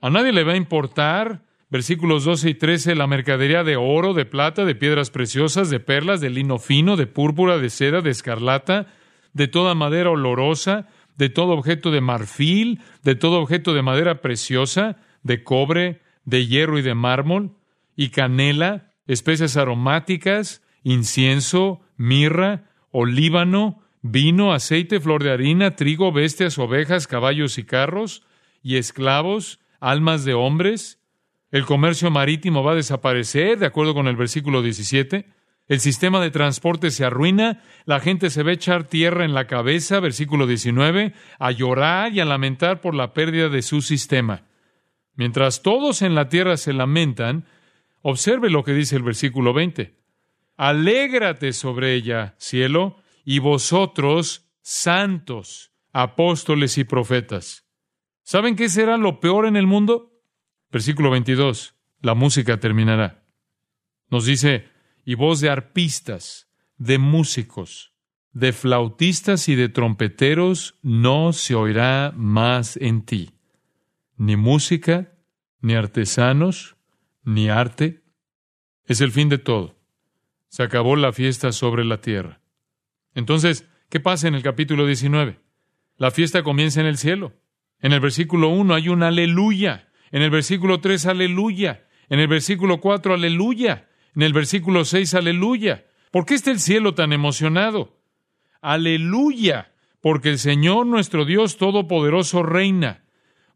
A 0.00 0.10
nadie 0.10 0.32
le 0.32 0.44
va 0.44 0.52
a 0.52 0.56
importar, 0.56 1.44
versículos 1.68 2.24
12 2.24 2.50
y 2.50 2.54
13, 2.54 2.94
la 2.94 3.06
mercadería 3.06 3.62
de 3.62 3.76
oro, 3.76 4.12
de 4.14 4.24
plata, 4.24 4.64
de 4.64 4.74
piedras 4.74 5.10
preciosas, 5.10 5.70
de 5.70 5.78
perlas, 5.78 6.20
de 6.20 6.30
lino 6.30 6.58
fino, 6.58 6.96
de 6.96 7.06
púrpura, 7.06 7.58
de 7.58 7.70
seda, 7.70 8.00
de 8.00 8.10
escarlata, 8.10 8.88
de 9.32 9.48
toda 9.48 9.74
madera 9.74 10.10
olorosa, 10.10 10.88
de 11.16 11.28
todo 11.28 11.52
objeto 11.52 11.90
de 11.90 12.00
marfil, 12.00 12.80
de 13.02 13.14
todo 13.14 13.40
objeto 13.40 13.74
de 13.74 13.82
madera 13.82 14.20
preciosa, 14.22 14.96
de 15.22 15.44
cobre, 15.44 16.00
de 16.24 16.46
hierro 16.46 16.78
y 16.78 16.82
de 16.82 16.94
mármol, 16.94 17.56
y 17.96 18.08
canela, 18.08 18.92
especias 19.06 19.56
aromáticas, 19.56 20.62
incienso, 20.82 21.80
mirra, 21.96 22.64
olíbano, 22.90 23.82
vino, 24.02 24.52
aceite, 24.52 25.00
flor 25.00 25.22
de 25.22 25.32
harina, 25.32 25.76
trigo, 25.76 26.12
bestias, 26.12 26.58
ovejas, 26.58 27.06
caballos 27.06 27.58
y 27.58 27.64
carros, 27.64 28.24
y 28.62 28.76
esclavos, 28.76 29.60
almas 29.80 30.24
de 30.24 30.34
hombres. 30.34 30.98
El 31.50 31.66
comercio 31.66 32.10
marítimo 32.10 32.62
va 32.62 32.72
a 32.72 32.76
desaparecer, 32.76 33.58
de 33.58 33.66
acuerdo 33.66 33.94
con 33.94 34.06
el 34.06 34.16
versículo 34.16 34.62
17. 34.62 35.26
El 35.70 35.78
sistema 35.78 36.20
de 36.20 36.32
transporte 36.32 36.90
se 36.90 37.04
arruina, 37.04 37.62
la 37.84 38.00
gente 38.00 38.30
se 38.30 38.40
a 38.40 38.50
echar 38.50 38.88
tierra 38.88 39.24
en 39.24 39.34
la 39.34 39.46
cabeza, 39.46 40.00
versículo 40.00 40.48
19, 40.48 41.14
a 41.38 41.50
llorar 41.52 42.12
y 42.12 42.18
a 42.18 42.24
lamentar 42.24 42.80
por 42.80 42.96
la 42.96 43.12
pérdida 43.12 43.48
de 43.48 43.62
su 43.62 43.80
sistema. 43.80 44.48
Mientras 45.14 45.62
todos 45.62 46.02
en 46.02 46.16
la 46.16 46.28
tierra 46.28 46.56
se 46.56 46.72
lamentan, 46.72 47.46
observe 48.02 48.50
lo 48.50 48.64
que 48.64 48.74
dice 48.74 48.96
el 48.96 49.04
versículo 49.04 49.52
20. 49.52 49.96
Alégrate 50.56 51.52
sobre 51.52 51.94
ella, 51.94 52.34
cielo, 52.36 52.96
y 53.24 53.38
vosotros, 53.38 54.50
santos, 54.62 55.70
apóstoles 55.92 56.78
y 56.78 56.82
profetas. 56.82 57.64
¿Saben 58.24 58.56
qué 58.56 58.68
será 58.68 58.96
lo 58.96 59.20
peor 59.20 59.46
en 59.46 59.54
el 59.54 59.68
mundo? 59.68 60.20
Versículo 60.72 61.10
22. 61.10 61.76
La 62.00 62.14
música 62.14 62.58
terminará. 62.58 63.22
Nos 64.08 64.24
dice, 64.24 64.79
y 65.04 65.14
voz 65.14 65.40
de 65.40 65.50
arpistas, 65.50 66.48
de 66.76 66.98
músicos, 66.98 67.92
de 68.32 68.52
flautistas 68.52 69.48
y 69.48 69.54
de 69.54 69.68
trompeteros 69.68 70.78
no 70.82 71.32
se 71.32 71.54
oirá 71.54 72.12
más 72.16 72.76
en 72.76 73.04
ti. 73.04 73.32
Ni 74.16 74.36
música, 74.36 75.12
ni 75.60 75.74
artesanos, 75.74 76.76
ni 77.24 77.48
arte. 77.48 78.02
Es 78.86 79.00
el 79.00 79.12
fin 79.12 79.28
de 79.28 79.38
todo. 79.38 79.76
Se 80.48 80.62
acabó 80.62 80.96
la 80.96 81.12
fiesta 81.12 81.52
sobre 81.52 81.84
la 81.84 82.00
tierra. 82.00 82.40
Entonces, 83.14 83.68
¿qué 83.88 84.00
pasa 84.00 84.28
en 84.28 84.34
el 84.34 84.42
capítulo 84.42 84.86
19? 84.86 85.40
La 85.96 86.10
fiesta 86.10 86.42
comienza 86.42 86.80
en 86.80 86.86
el 86.86 86.98
cielo. 86.98 87.34
En 87.80 87.92
el 87.92 88.00
versículo 88.00 88.48
1 88.48 88.74
hay 88.74 88.88
un 88.88 89.02
aleluya. 89.02 89.88
En 90.12 90.22
el 90.22 90.30
versículo 90.30 90.80
3, 90.80 91.06
aleluya. 91.06 91.86
En 92.08 92.20
el 92.20 92.28
versículo 92.28 92.80
4, 92.80 93.14
aleluya. 93.14 93.88
En 94.14 94.22
el 94.22 94.32
versículo 94.32 94.84
6, 94.84 95.14
aleluya. 95.14 95.86
¿Por 96.10 96.26
qué 96.26 96.34
está 96.34 96.50
el 96.50 96.60
cielo 96.60 96.94
tan 96.94 97.12
emocionado? 97.12 97.96
Aleluya, 98.60 99.72
porque 100.00 100.30
el 100.30 100.38
Señor 100.38 100.86
nuestro 100.86 101.24
Dios 101.24 101.56
Todopoderoso 101.56 102.42
reina. 102.42 103.04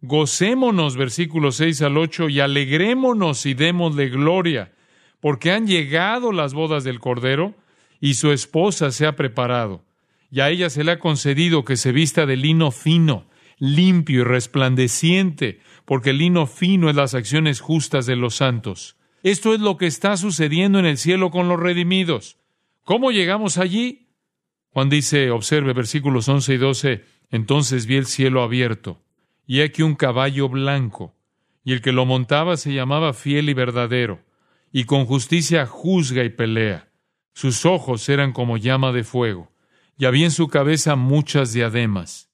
Gocémonos, 0.00 0.96
versículos 0.96 1.56
6 1.56 1.82
al 1.82 1.96
8, 1.96 2.28
y 2.28 2.40
alegrémonos 2.40 3.46
y 3.46 3.54
démosle 3.54 4.10
gloria, 4.10 4.72
porque 5.20 5.50
han 5.50 5.66
llegado 5.66 6.30
las 6.30 6.52
bodas 6.52 6.84
del 6.84 7.00
Cordero, 7.00 7.54
y 8.00 8.14
su 8.14 8.30
esposa 8.30 8.90
se 8.90 9.06
ha 9.06 9.16
preparado, 9.16 9.82
y 10.30 10.40
a 10.40 10.50
ella 10.50 10.68
se 10.68 10.84
le 10.84 10.92
ha 10.92 10.98
concedido 10.98 11.64
que 11.64 11.76
se 11.76 11.90
vista 11.90 12.26
de 12.26 12.36
lino 12.36 12.70
fino, 12.70 13.26
limpio 13.58 14.20
y 14.20 14.24
resplandeciente, 14.24 15.60
porque 15.86 16.10
el 16.10 16.18
lino 16.18 16.46
fino 16.46 16.90
es 16.90 16.96
las 16.96 17.14
acciones 17.14 17.60
justas 17.60 18.04
de 18.04 18.16
los 18.16 18.34
santos. 18.34 18.96
Esto 19.24 19.54
es 19.54 19.60
lo 19.60 19.78
que 19.78 19.86
está 19.86 20.18
sucediendo 20.18 20.78
en 20.78 20.84
el 20.84 20.98
cielo 20.98 21.30
con 21.30 21.48
los 21.48 21.58
redimidos. 21.58 22.36
¿Cómo 22.82 23.10
llegamos 23.10 23.56
allí? 23.56 24.10
Juan 24.68 24.90
dice, 24.90 25.30
observe 25.30 25.72
versículos 25.72 26.28
11 26.28 26.52
y 26.52 26.56
12, 26.58 27.04
entonces 27.30 27.86
vi 27.86 27.96
el 27.96 28.04
cielo 28.04 28.42
abierto, 28.42 29.00
y 29.46 29.62
aquí 29.62 29.80
un 29.80 29.94
caballo 29.94 30.50
blanco, 30.50 31.14
y 31.64 31.72
el 31.72 31.80
que 31.80 31.92
lo 31.92 32.04
montaba 32.04 32.58
se 32.58 32.74
llamaba 32.74 33.14
fiel 33.14 33.48
y 33.48 33.54
verdadero, 33.54 34.20
y 34.70 34.84
con 34.84 35.06
justicia 35.06 35.64
juzga 35.64 36.22
y 36.22 36.28
pelea. 36.28 36.90
Sus 37.32 37.64
ojos 37.64 38.06
eran 38.10 38.32
como 38.32 38.58
llama 38.58 38.92
de 38.92 39.04
fuego, 39.04 39.50
y 39.96 40.04
había 40.04 40.26
en 40.26 40.32
su 40.32 40.48
cabeza 40.48 40.96
muchas 40.96 41.54
diademas, 41.54 42.30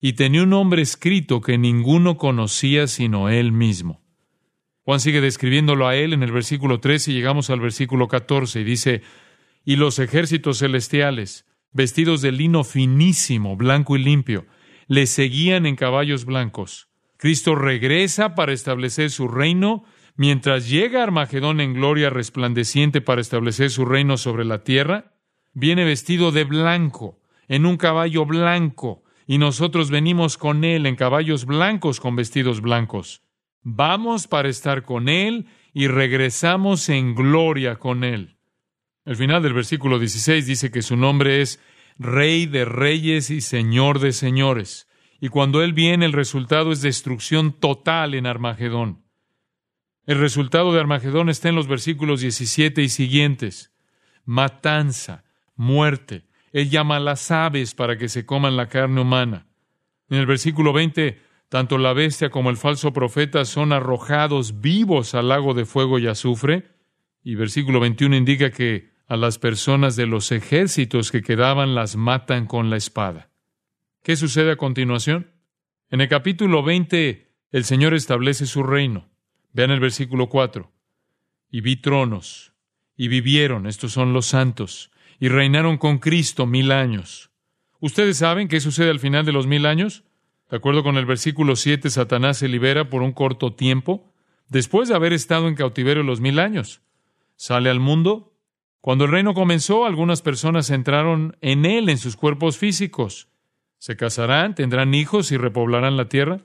y 0.00 0.14
tenía 0.14 0.44
un 0.44 0.50
nombre 0.50 0.80
escrito 0.80 1.42
que 1.42 1.58
ninguno 1.58 2.16
conocía 2.16 2.86
sino 2.86 3.28
él 3.28 3.52
mismo. 3.52 4.01
Juan 4.84 4.98
sigue 4.98 5.20
describiéndolo 5.20 5.86
a 5.86 5.94
él 5.94 6.12
en 6.12 6.22
el 6.22 6.32
versículo 6.32 6.80
13 6.80 7.12
y 7.12 7.14
llegamos 7.14 7.50
al 7.50 7.60
versículo 7.60 8.08
14 8.08 8.60
y 8.60 8.64
dice, 8.64 9.02
y 9.64 9.76
los 9.76 9.98
ejércitos 10.00 10.58
celestiales, 10.58 11.46
vestidos 11.72 12.20
de 12.20 12.32
lino 12.32 12.64
finísimo, 12.64 13.56
blanco 13.56 13.96
y 13.96 14.02
limpio, 14.02 14.46
le 14.88 15.06
seguían 15.06 15.66
en 15.66 15.76
caballos 15.76 16.24
blancos. 16.24 16.88
Cristo 17.16 17.54
regresa 17.54 18.34
para 18.34 18.52
establecer 18.52 19.10
su 19.10 19.28
reino, 19.28 19.84
mientras 20.16 20.68
llega 20.68 21.04
Armagedón 21.04 21.60
en 21.60 21.74
gloria 21.74 22.10
resplandeciente 22.10 23.00
para 23.00 23.20
establecer 23.20 23.70
su 23.70 23.84
reino 23.84 24.16
sobre 24.16 24.44
la 24.44 24.64
tierra, 24.64 25.14
viene 25.52 25.84
vestido 25.84 26.32
de 26.32 26.42
blanco, 26.42 27.20
en 27.46 27.66
un 27.66 27.76
caballo 27.76 28.26
blanco, 28.26 29.04
y 29.28 29.38
nosotros 29.38 29.90
venimos 29.90 30.36
con 30.36 30.64
él 30.64 30.86
en 30.86 30.96
caballos 30.96 31.44
blancos 31.46 32.00
con 32.00 32.16
vestidos 32.16 32.60
blancos. 32.60 33.22
Vamos 33.62 34.26
para 34.26 34.48
estar 34.48 34.82
con 34.82 35.08
él 35.08 35.46
y 35.72 35.86
regresamos 35.86 36.88
en 36.88 37.14
gloria 37.14 37.76
con 37.76 38.04
él. 38.04 38.36
El 39.04 39.16
final 39.16 39.42
del 39.42 39.52
versículo 39.52 39.98
16 39.98 40.46
dice 40.46 40.70
que 40.70 40.82
su 40.82 40.96
nombre 40.96 41.40
es 41.40 41.60
Rey 41.98 42.46
de 42.46 42.64
Reyes 42.64 43.30
y 43.30 43.40
Señor 43.40 43.98
de 43.98 44.12
Señores. 44.12 44.88
Y 45.20 45.28
cuando 45.28 45.62
Él 45.62 45.72
viene, 45.72 46.06
el 46.06 46.12
resultado 46.12 46.72
es 46.72 46.82
destrucción 46.82 47.52
total 47.52 48.14
en 48.14 48.26
Armagedón. 48.26 49.04
El 50.04 50.18
resultado 50.18 50.72
de 50.72 50.80
Armagedón 50.80 51.28
está 51.28 51.48
en 51.48 51.54
los 51.54 51.68
versículos 51.68 52.20
17 52.20 52.82
y 52.82 52.88
siguientes. 52.88 53.72
Matanza, 54.24 55.24
muerte. 55.54 56.26
Él 56.52 56.70
llama 56.70 56.96
a 56.96 57.00
las 57.00 57.30
aves 57.30 57.74
para 57.74 57.96
que 57.96 58.08
se 58.08 58.26
coman 58.26 58.56
la 58.56 58.68
carne 58.68 59.00
humana. 59.00 59.46
En 60.08 60.18
el 60.18 60.26
versículo 60.26 60.72
20, 60.72 61.20
tanto 61.52 61.76
la 61.76 61.92
bestia 61.92 62.30
como 62.30 62.48
el 62.48 62.56
falso 62.56 62.94
profeta 62.94 63.44
son 63.44 63.74
arrojados 63.74 64.62
vivos 64.62 65.14
al 65.14 65.28
lago 65.28 65.52
de 65.52 65.66
fuego 65.66 65.98
y 65.98 66.06
azufre. 66.06 66.70
Y 67.22 67.34
versículo 67.34 67.78
21 67.78 68.16
indica 68.16 68.50
que 68.50 68.88
a 69.06 69.18
las 69.18 69.38
personas 69.38 69.94
de 69.94 70.06
los 70.06 70.32
ejércitos 70.32 71.12
que 71.12 71.20
quedaban 71.20 71.74
las 71.74 71.94
matan 71.94 72.46
con 72.46 72.70
la 72.70 72.78
espada. 72.78 73.28
¿Qué 74.02 74.16
sucede 74.16 74.52
a 74.52 74.56
continuación? 74.56 75.30
En 75.90 76.00
el 76.00 76.08
capítulo 76.08 76.62
20 76.62 77.30
el 77.50 77.64
Señor 77.64 77.92
establece 77.92 78.46
su 78.46 78.62
reino. 78.62 79.10
Vean 79.52 79.72
el 79.72 79.80
versículo 79.80 80.30
4. 80.30 80.72
Y 81.50 81.60
vi 81.60 81.76
tronos, 81.76 82.54
y 82.96 83.08
vivieron, 83.08 83.66
estos 83.66 83.92
son 83.92 84.14
los 84.14 84.24
santos, 84.24 84.90
y 85.20 85.28
reinaron 85.28 85.76
con 85.76 85.98
Cristo 85.98 86.46
mil 86.46 86.72
años. 86.72 87.30
¿Ustedes 87.78 88.16
saben 88.16 88.48
qué 88.48 88.58
sucede 88.58 88.88
al 88.88 89.00
final 89.00 89.26
de 89.26 89.32
los 89.32 89.46
mil 89.46 89.66
años? 89.66 90.02
De 90.52 90.58
acuerdo 90.58 90.82
con 90.82 90.98
el 90.98 91.06
versículo 91.06 91.56
7, 91.56 91.88
Satanás 91.88 92.36
se 92.36 92.46
libera 92.46 92.90
por 92.90 93.00
un 93.00 93.12
corto 93.12 93.54
tiempo, 93.54 94.12
después 94.50 94.86
de 94.86 94.94
haber 94.94 95.14
estado 95.14 95.48
en 95.48 95.54
cautiverio 95.54 96.02
los 96.02 96.20
mil 96.20 96.38
años. 96.38 96.82
Sale 97.36 97.70
al 97.70 97.80
mundo, 97.80 98.34
cuando 98.82 99.06
el 99.06 99.12
reino 99.12 99.32
comenzó, 99.32 99.86
algunas 99.86 100.20
personas 100.20 100.68
entraron 100.68 101.38
en 101.40 101.64
él 101.64 101.88
en 101.88 101.96
sus 101.96 102.16
cuerpos 102.16 102.58
físicos. 102.58 103.28
Se 103.78 103.96
casarán, 103.96 104.54
tendrán 104.54 104.92
hijos 104.92 105.32
y 105.32 105.38
repoblarán 105.38 105.96
la 105.96 106.10
tierra. 106.10 106.42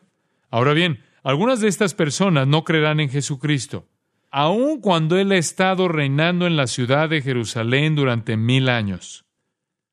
Ahora 0.49 0.71
bien, 0.71 1.03
algunas 1.21 1.59
de 1.59 1.67
estas 1.67 1.93
personas 1.93 2.47
no 2.47 2.63
creerán 2.63 3.01
en 3.01 3.09
Jesucristo, 3.09 3.89
aun 4.31 4.79
cuando 4.79 5.17
Él 5.17 5.33
ha 5.33 5.37
estado 5.37 5.89
reinando 5.89 6.47
en 6.47 6.55
la 6.55 6.67
ciudad 6.67 7.09
de 7.09 7.21
Jerusalén 7.21 7.95
durante 7.95 8.37
mil 8.37 8.69
años. 8.69 9.25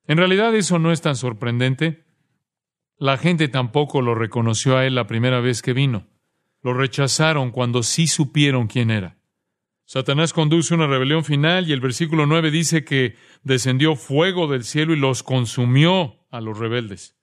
En 0.07 0.19
realidad 0.19 0.55
eso 0.55 0.79
no 0.79 0.93
es 0.93 1.01
tan 1.01 1.17
sorprendente. 1.17 2.04
La 2.99 3.19
gente 3.19 3.49
tampoco 3.49 4.03
lo 4.03 4.15
reconoció 4.15 4.77
a 4.77 4.87
Él 4.87 4.95
la 4.95 5.07
primera 5.07 5.41
vez 5.41 5.63
que 5.63 5.73
vino. 5.73 6.07
Lo 6.63 6.75
rechazaron 6.75 7.51
cuando 7.51 7.83
sí 7.83 8.07
supieron 8.07 8.69
quién 8.69 8.91
era. 8.91 9.19
Satanás 9.85 10.33
conduce 10.33 10.75
una 10.75 10.87
rebelión 10.87 11.25
final 11.25 11.69
y 11.69 11.73
el 11.73 11.81
versículo 11.81 12.25
9 12.27 12.51
dice 12.51 12.85
que 12.85 13.17
descendió 13.43 13.97
fuego 13.97 14.47
del 14.47 14.65
cielo 14.65 14.95
y 14.95 14.97
los 14.97 15.23
consumió 15.23 16.17
a 16.31 16.41
los 16.41 16.59
rebeldes. 16.59 17.17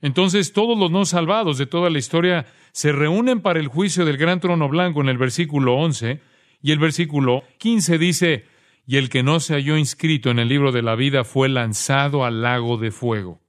Entonces 0.00 0.52
todos 0.52 0.76
los 0.76 0.90
no 0.90 1.04
salvados 1.04 1.56
de 1.58 1.66
toda 1.66 1.90
la 1.90 1.98
historia 1.98 2.46
se 2.72 2.90
reúnen 2.90 3.40
para 3.40 3.60
el 3.60 3.68
juicio 3.68 4.04
del 4.04 4.16
gran 4.16 4.40
trono 4.40 4.68
blanco 4.68 5.00
en 5.00 5.08
el 5.08 5.18
versículo 5.18 5.76
11 5.76 6.20
y 6.60 6.72
el 6.72 6.78
versículo 6.78 7.44
15 7.58 7.98
dice, 7.98 8.46
y 8.86 8.96
el 8.96 9.08
que 9.08 9.22
no 9.22 9.38
se 9.38 9.54
halló 9.54 9.76
inscrito 9.76 10.30
en 10.30 10.38
el 10.40 10.48
libro 10.48 10.72
de 10.72 10.82
la 10.82 10.94
vida 10.94 11.24
fue 11.24 11.48
lanzado 11.48 12.24
al 12.24 12.42
lago 12.42 12.76
de 12.76 12.90
fuego. 12.90 13.43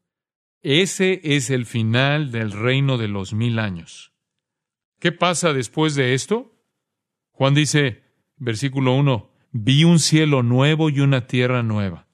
Ese 0.67 1.21
es 1.23 1.51
el 1.51 1.67
final 1.67 2.31
del 2.31 2.51
reino 2.51 2.97
de 2.97 3.07
los 3.07 3.35
mil 3.35 3.59
años. 3.59 4.13
¿Qué 4.99 5.11
pasa 5.11 5.53
después 5.53 5.93
de 5.93 6.15
esto? 6.15 6.55
Juan 7.29 7.53
dice, 7.53 8.01
Versículo 8.37 8.95
1, 8.95 9.31
vi 9.51 9.83
un 9.83 9.99
cielo 9.99 10.41
nuevo 10.41 10.89
y 10.89 11.01
una 11.01 11.27
tierra 11.27 11.61
nueva. 11.61 12.07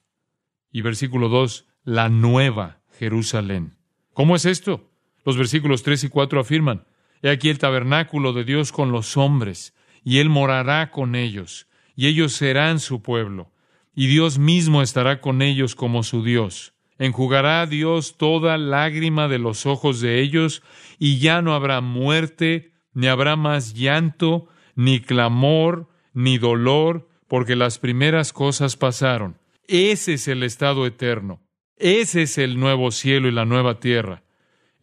Y 0.70 0.82
versículo 0.82 1.30
2, 1.30 1.66
la 1.86 2.10
nueva 2.10 2.82
Jerusalén. 3.00 3.78
¿Cómo 4.14 4.36
es 4.36 4.44
esto? 4.44 4.92
Los 5.24 5.38
versículos 5.38 5.84
3 5.84 6.04
y 6.04 6.10
4 6.10 6.42
afirman, 6.42 6.86
He 7.22 7.30
aquí 7.30 7.48
el 7.48 7.58
tabernáculo 7.58 8.34
de 8.34 8.44
Dios 8.44 8.74
con 8.74 8.92
los 8.92 9.16
hombres, 9.16 9.74
y 10.04 10.18
Él 10.18 10.28
morará 10.28 10.92
con 10.92 11.16
ellos, 11.16 11.70
y 11.96 12.08
ellos 12.08 12.34
serán 12.34 12.82
su 12.82 13.02
pueblo, 13.02 13.54
y 13.96 14.08
Dios 14.08 14.40
mismo 14.40 14.82
estará 14.82 15.22
con 15.22 15.42
ellos 15.42 15.74
como 15.74 16.04
su 16.04 16.22
Dios. 16.22 16.74
Enjugará 17.02 17.66
Dios 17.66 18.16
toda 18.16 18.60
lágrima 18.60 19.28
de 19.28 19.40
los 19.40 19.66
ojos 19.66 20.02
de 20.02 20.22
ellos, 20.22 20.62
y 21.00 21.18
ya 21.18 21.42
no 21.42 21.56
habrá 21.56 21.82
muerte, 21.82 22.74
ni 22.94 23.08
habrá 23.08 23.36
más 23.36 23.74
llanto, 23.74 24.50
ni 24.76 25.00
clamor, 25.00 25.90
ni 26.14 26.38
dolor, 26.38 27.10
porque 27.28 27.56
las 27.56 27.80
primeras 27.80 28.34
cosas 28.34 28.78
pasaron. 28.78 29.40
Ese 29.68 30.14
es 30.14 30.28
el 30.28 30.44
estado 30.44 30.86
eterno. 30.86 31.42
Ese 31.76 32.22
es 32.22 32.38
el 32.38 32.60
nuevo 32.60 32.92
cielo 32.92 33.28
y 33.28 33.32
la 33.32 33.46
nueva 33.46 33.80
tierra. 33.80 34.22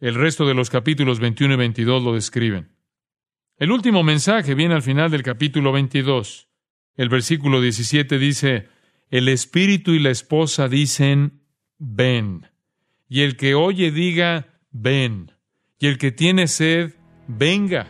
El 0.01 0.15
resto 0.15 0.45
de 0.45 0.55
los 0.55 0.69
capítulos 0.69 1.21
21 1.21 1.53
y 1.53 1.57
22 1.57 2.03
lo 2.03 2.13
describen. 2.15 2.75
El 3.55 3.71
último 3.71 4.03
mensaje 4.03 4.55
viene 4.55 4.75
al 4.75 4.81
final 4.81 5.09
del 5.09 5.23
capítulo 5.23 5.71
22. 5.71 6.49
El 6.97 7.07
versículo 7.07 7.61
17 7.61 8.19
dice, 8.19 8.67
el 9.09 9.29
espíritu 9.29 9.93
y 9.93 9.99
la 9.99 10.09
esposa 10.09 10.67
dicen, 10.67 11.38
ven. 11.79 12.45
Y 13.07 13.21
el 13.21 13.35
que 13.37 13.55
oye 13.55 13.91
diga, 13.91 14.47
ven. 14.71 15.31
Y 15.79 15.87
el 15.87 15.97
que 15.97 16.11
tiene 16.11 16.47
sed, 16.47 16.93
venga. 17.27 17.87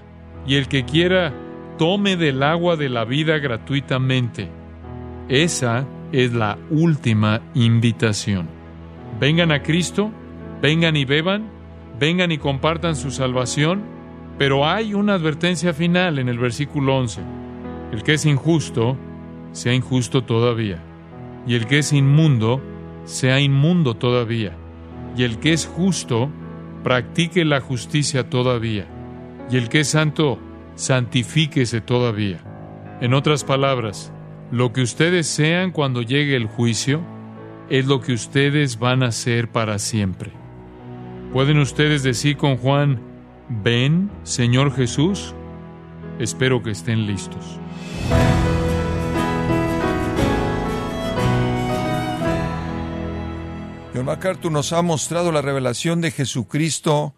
Y 0.47 0.56
el 0.56 0.67
que 0.67 0.86
quiera, 0.86 1.34
tome 1.78 2.15
del 2.15 2.41
agua 2.43 2.78
de 2.78 2.88
la 2.88 3.04
vida 3.04 3.38
gratuitamente. 3.39 4.49
Esa 5.28 5.86
es 6.12 6.34
la 6.34 6.58
última 6.69 7.41
invitación. 7.54 8.47
Vengan 9.19 9.52
a 9.52 9.63
Cristo, 9.63 10.12
vengan 10.62 10.95
y 10.95 11.04
beban, 11.04 11.52
vengan 11.99 12.32
y 12.32 12.38
compartan 12.38 12.95
su 12.95 13.12
salvación 13.12 13.99
pero 14.39 14.65
hay 14.65 14.93
una 14.93 15.15
advertencia 15.15 15.73
final 15.73 16.17
en 16.17 16.30
el 16.30 16.39
versículo 16.39 16.95
11. 16.95 17.21
El 17.91 18.04
que 18.04 18.13
es 18.13 18.25
injusto, 18.25 18.97
sea 19.52 19.73
injusto 19.73 20.23
todavía. 20.23 20.82
Y 21.45 21.56
el 21.56 21.67
que 21.67 21.80
es 21.80 21.91
inmundo, 21.91 22.62
sea 23.10 23.39
inmundo 23.39 23.95
todavía. 23.95 24.56
Y 25.17 25.24
el 25.24 25.39
que 25.39 25.54
es 25.54 25.65
justo, 25.65 26.30
practique 26.84 27.43
la 27.43 27.60
justicia 27.60 28.30
todavía. 28.30 28.88
Y 29.52 29.58
el 29.58 29.67
que 29.67 29.80
es 29.80 29.89
santo, 29.89 30.39
santifíquese 30.76 31.82
todavía. 31.82 32.39
En 33.02 33.13
otras 33.13 33.43
palabras, 33.43 34.13
lo 34.52 34.72
que 34.72 34.82
ustedes 34.82 35.28
sean 35.28 35.72
cuando 35.72 36.04
llegue 36.04 36.36
el 36.36 36.45
juicio, 36.45 37.02
es 37.69 37.86
lo 37.86 38.00
que 38.02 38.13
ustedes 38.13 38.80
van 38.80 39.04
a 39.04 39.12
ser 39.12 39.50
para 39.50 39.80
siempre. 39.80 40.32
¿Pueden 41.34 41.60
ustedes 41.60 42.04
decir 42.04 42.38
con 42.38 42.58
Juan, 42.58 43.00
Ven, 43.50 44.12
Señor 44.24 44.76
Jesús. 44.76 45.34
Espero 46.19 46.62
que 46.62 46.72
estén 46.72 47.08
listos. 47.08 47.60
John 53.99 54.05
MacArthur 54.05 54.49
nos 54.49 54.71
ha 54.71 54.81
mostrado 54.81 55.29
la 55.33 55.41
revelación 55.41 55.99
de 55.99 56.12
Jesucristo 56.12 57.15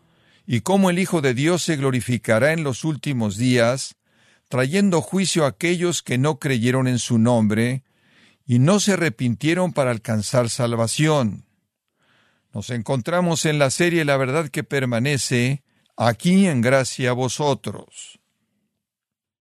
y 0.48 0.62
cómo 0.62 0.90
el 0.90 0.98
Hijo 0.98 1.22
de 1.22 1.36
Dios 1.36 1.62
se 1.62 1.76
glorificará 1.76 2.54
en 2.54 2.64
los 2.64 2.86
últimos 2.86 3.38
días, 3.38 3.98
trayendo 4.48 5.00
juicio 5.04 5.46
a 5.46 5.50
aquellos 5.50 6.02
que 6.02 6.18
no 6.18 6.40
creyeron 6.40 6.88
en 6.88 6.98
su 6.98 7.20
nombre 7.20 7.84
y 8.48 8.58
no 8.58 8.80
se 8.80 8.94
arrepintieron 8.94 9.74
para 9.74 9.92
alcanzar 9.92 10.50
salvación. 10.50 11.46
Nos 12.52 12.72
encontramos 12.72 13.46
en 13.46 13.60
la 13.60 13.70
serie 13.70 14.04
La 14.04 14.18
verdad 14.18 14.50
que 14.50 14.64
permanece, 14.64 15.64
aquí 15.96 16.48
en 16.48 16.62
gracia 16.62 17.12
a 17.12 17.14
vosotros. 17.14 18.20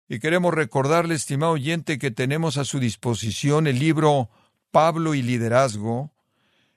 Y 0.08 0.20
queremos 0.20 0.54
recordarle, 0.54 1.16
estimado 1.16 1.54
oyente, 1.54 1.98
que 1.98 2.12
tenemos 2.12 2.58
a 2.58 2.64
su 2.64 2.80
disposición 2.80 3.66
el 3.66 3.80
libro 3.80 4.30
Pablo 4.70 5.16
y 5.16 5.24
Liderazgo. 5.24 6.13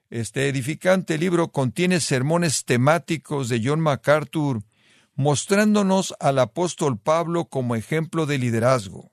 Este 0.09 0.49
edificante 0.49 1.19
libro 1.19 1.51
contiene 1.51 1.99
sermones 2.01 2.65
temáticos 2.65 3.49
de 3.49 3.61
John 3.65 3.81
MacArthur, 3.81 4.63
mostrándonos 5.17 6.15
al 6.21 6.39
apóstol 6.39 6.99
Pablo 6.99 7.47
como 7.47 7.75
ejemplo 7.75 8.25
de 8.25 8.39
liderazgo. 8.39 9.13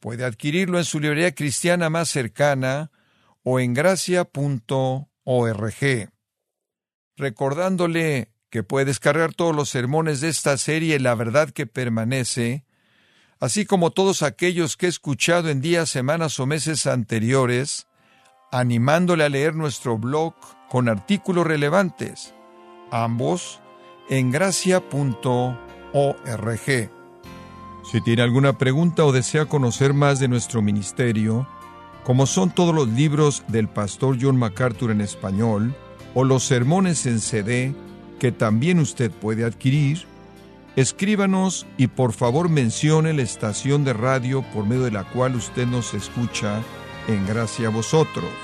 Puede 0.00 0.24
adquirirlo 0.24 0.76
en 0.76 0.84
su 0.84 1.00
librería 1.00 1.34
cristiana 1.34 1.88
más 1.88 2.10
cercana 2.10 2.90
o 3.42 3.60
en 3.60 3.72
gracia.org. 3.72 5.08
Recordándole 7.16 8.28
que 8.50 8.62
puede 8.62 8.86
descargar 8.86 9.32
todos 9.32 9.56
los 9.56 9.70
sermones 9.70 10.20
de 10.20 10.28
esta 10.28 10.58
serie 10.58 11.00
La 11.00 11.14
verdad 11.14 11.48
que 11.48 11.66
permanece, 11.66 12.66
así 13.40 13.64
como 13.64 13.90
todos 13.90 14.22
aquellos 14.22 14.76
que 14.76 14.86
he 14.86 14.88
escuchado 14.90 15.48
en 15.48 15.62
días, 15.62 15.88
semanas 15.88 16.38
o 16.38 16.46
meses 16.46 16.86
anteriores, 16.86 17.86
animándole 18.54 19.24
a 19.24 19.28
leer 19.28 19.56
nuestro 19.56 19.98
blog 19.98 20.32
con 20.70 20.88
artículos 20.88 21.44
relevantes, 21.44 22.36
ambos 22.92 23.60
en 24.08 24.30
gracia.org. 24.30 25.58
Si 27.90 28.00
tiene 28.00 28.22
alguna 28.22 28.56
pregunta 28.56 29.04
o 29.04 29.10
desea 29.10 29.46
conocer 29.46 29.92
más 29.92 30.20
de 30.20 30.28
nuestro 30.28 30.62
ministerio, 30.62 31.48
como 32.04 32.26
son 32.26 32.50
todos 32.50 32.72
los 32.72 32.86
libros 32.86 33.42
del 33.48 33.66
pastor 33.66 34.18
John 34.20 34.36
MacArthur 34.36 34.92
en 34.92 35.00
español 35.00 35.74
o 36.14 36.22
los 36.22 36.44
sermones 36.44 37.06
en 37.06 37.18
CD, 37.18 37.74
que 38.20 38.30
también 38.30 38.78
usted 38.78 39.10
puede 39.10 39.44
adquirir, 39.44 40.06
escríbanos 40.76 41.66
y 41.76 41.88
por 41.88 42.12
favor 42.12 42.48
mencione 42.48 43.14
la 43.14 43.22
estación 43.22 43.82
de 43.82 43.94
radio 43.94 44.44
por 44.54 44.64
medio 44.64 44.84
de 44.84 44.92
la 44.92 45.02
cual 45.02 45.34
usted 45.34 45.66
nos 45.66 45.92
escucha 45.92 46.62
en 47.08 47.26
gracia 47.26 47.66
a 47.66 47.70
vosotros. 47.70 48.43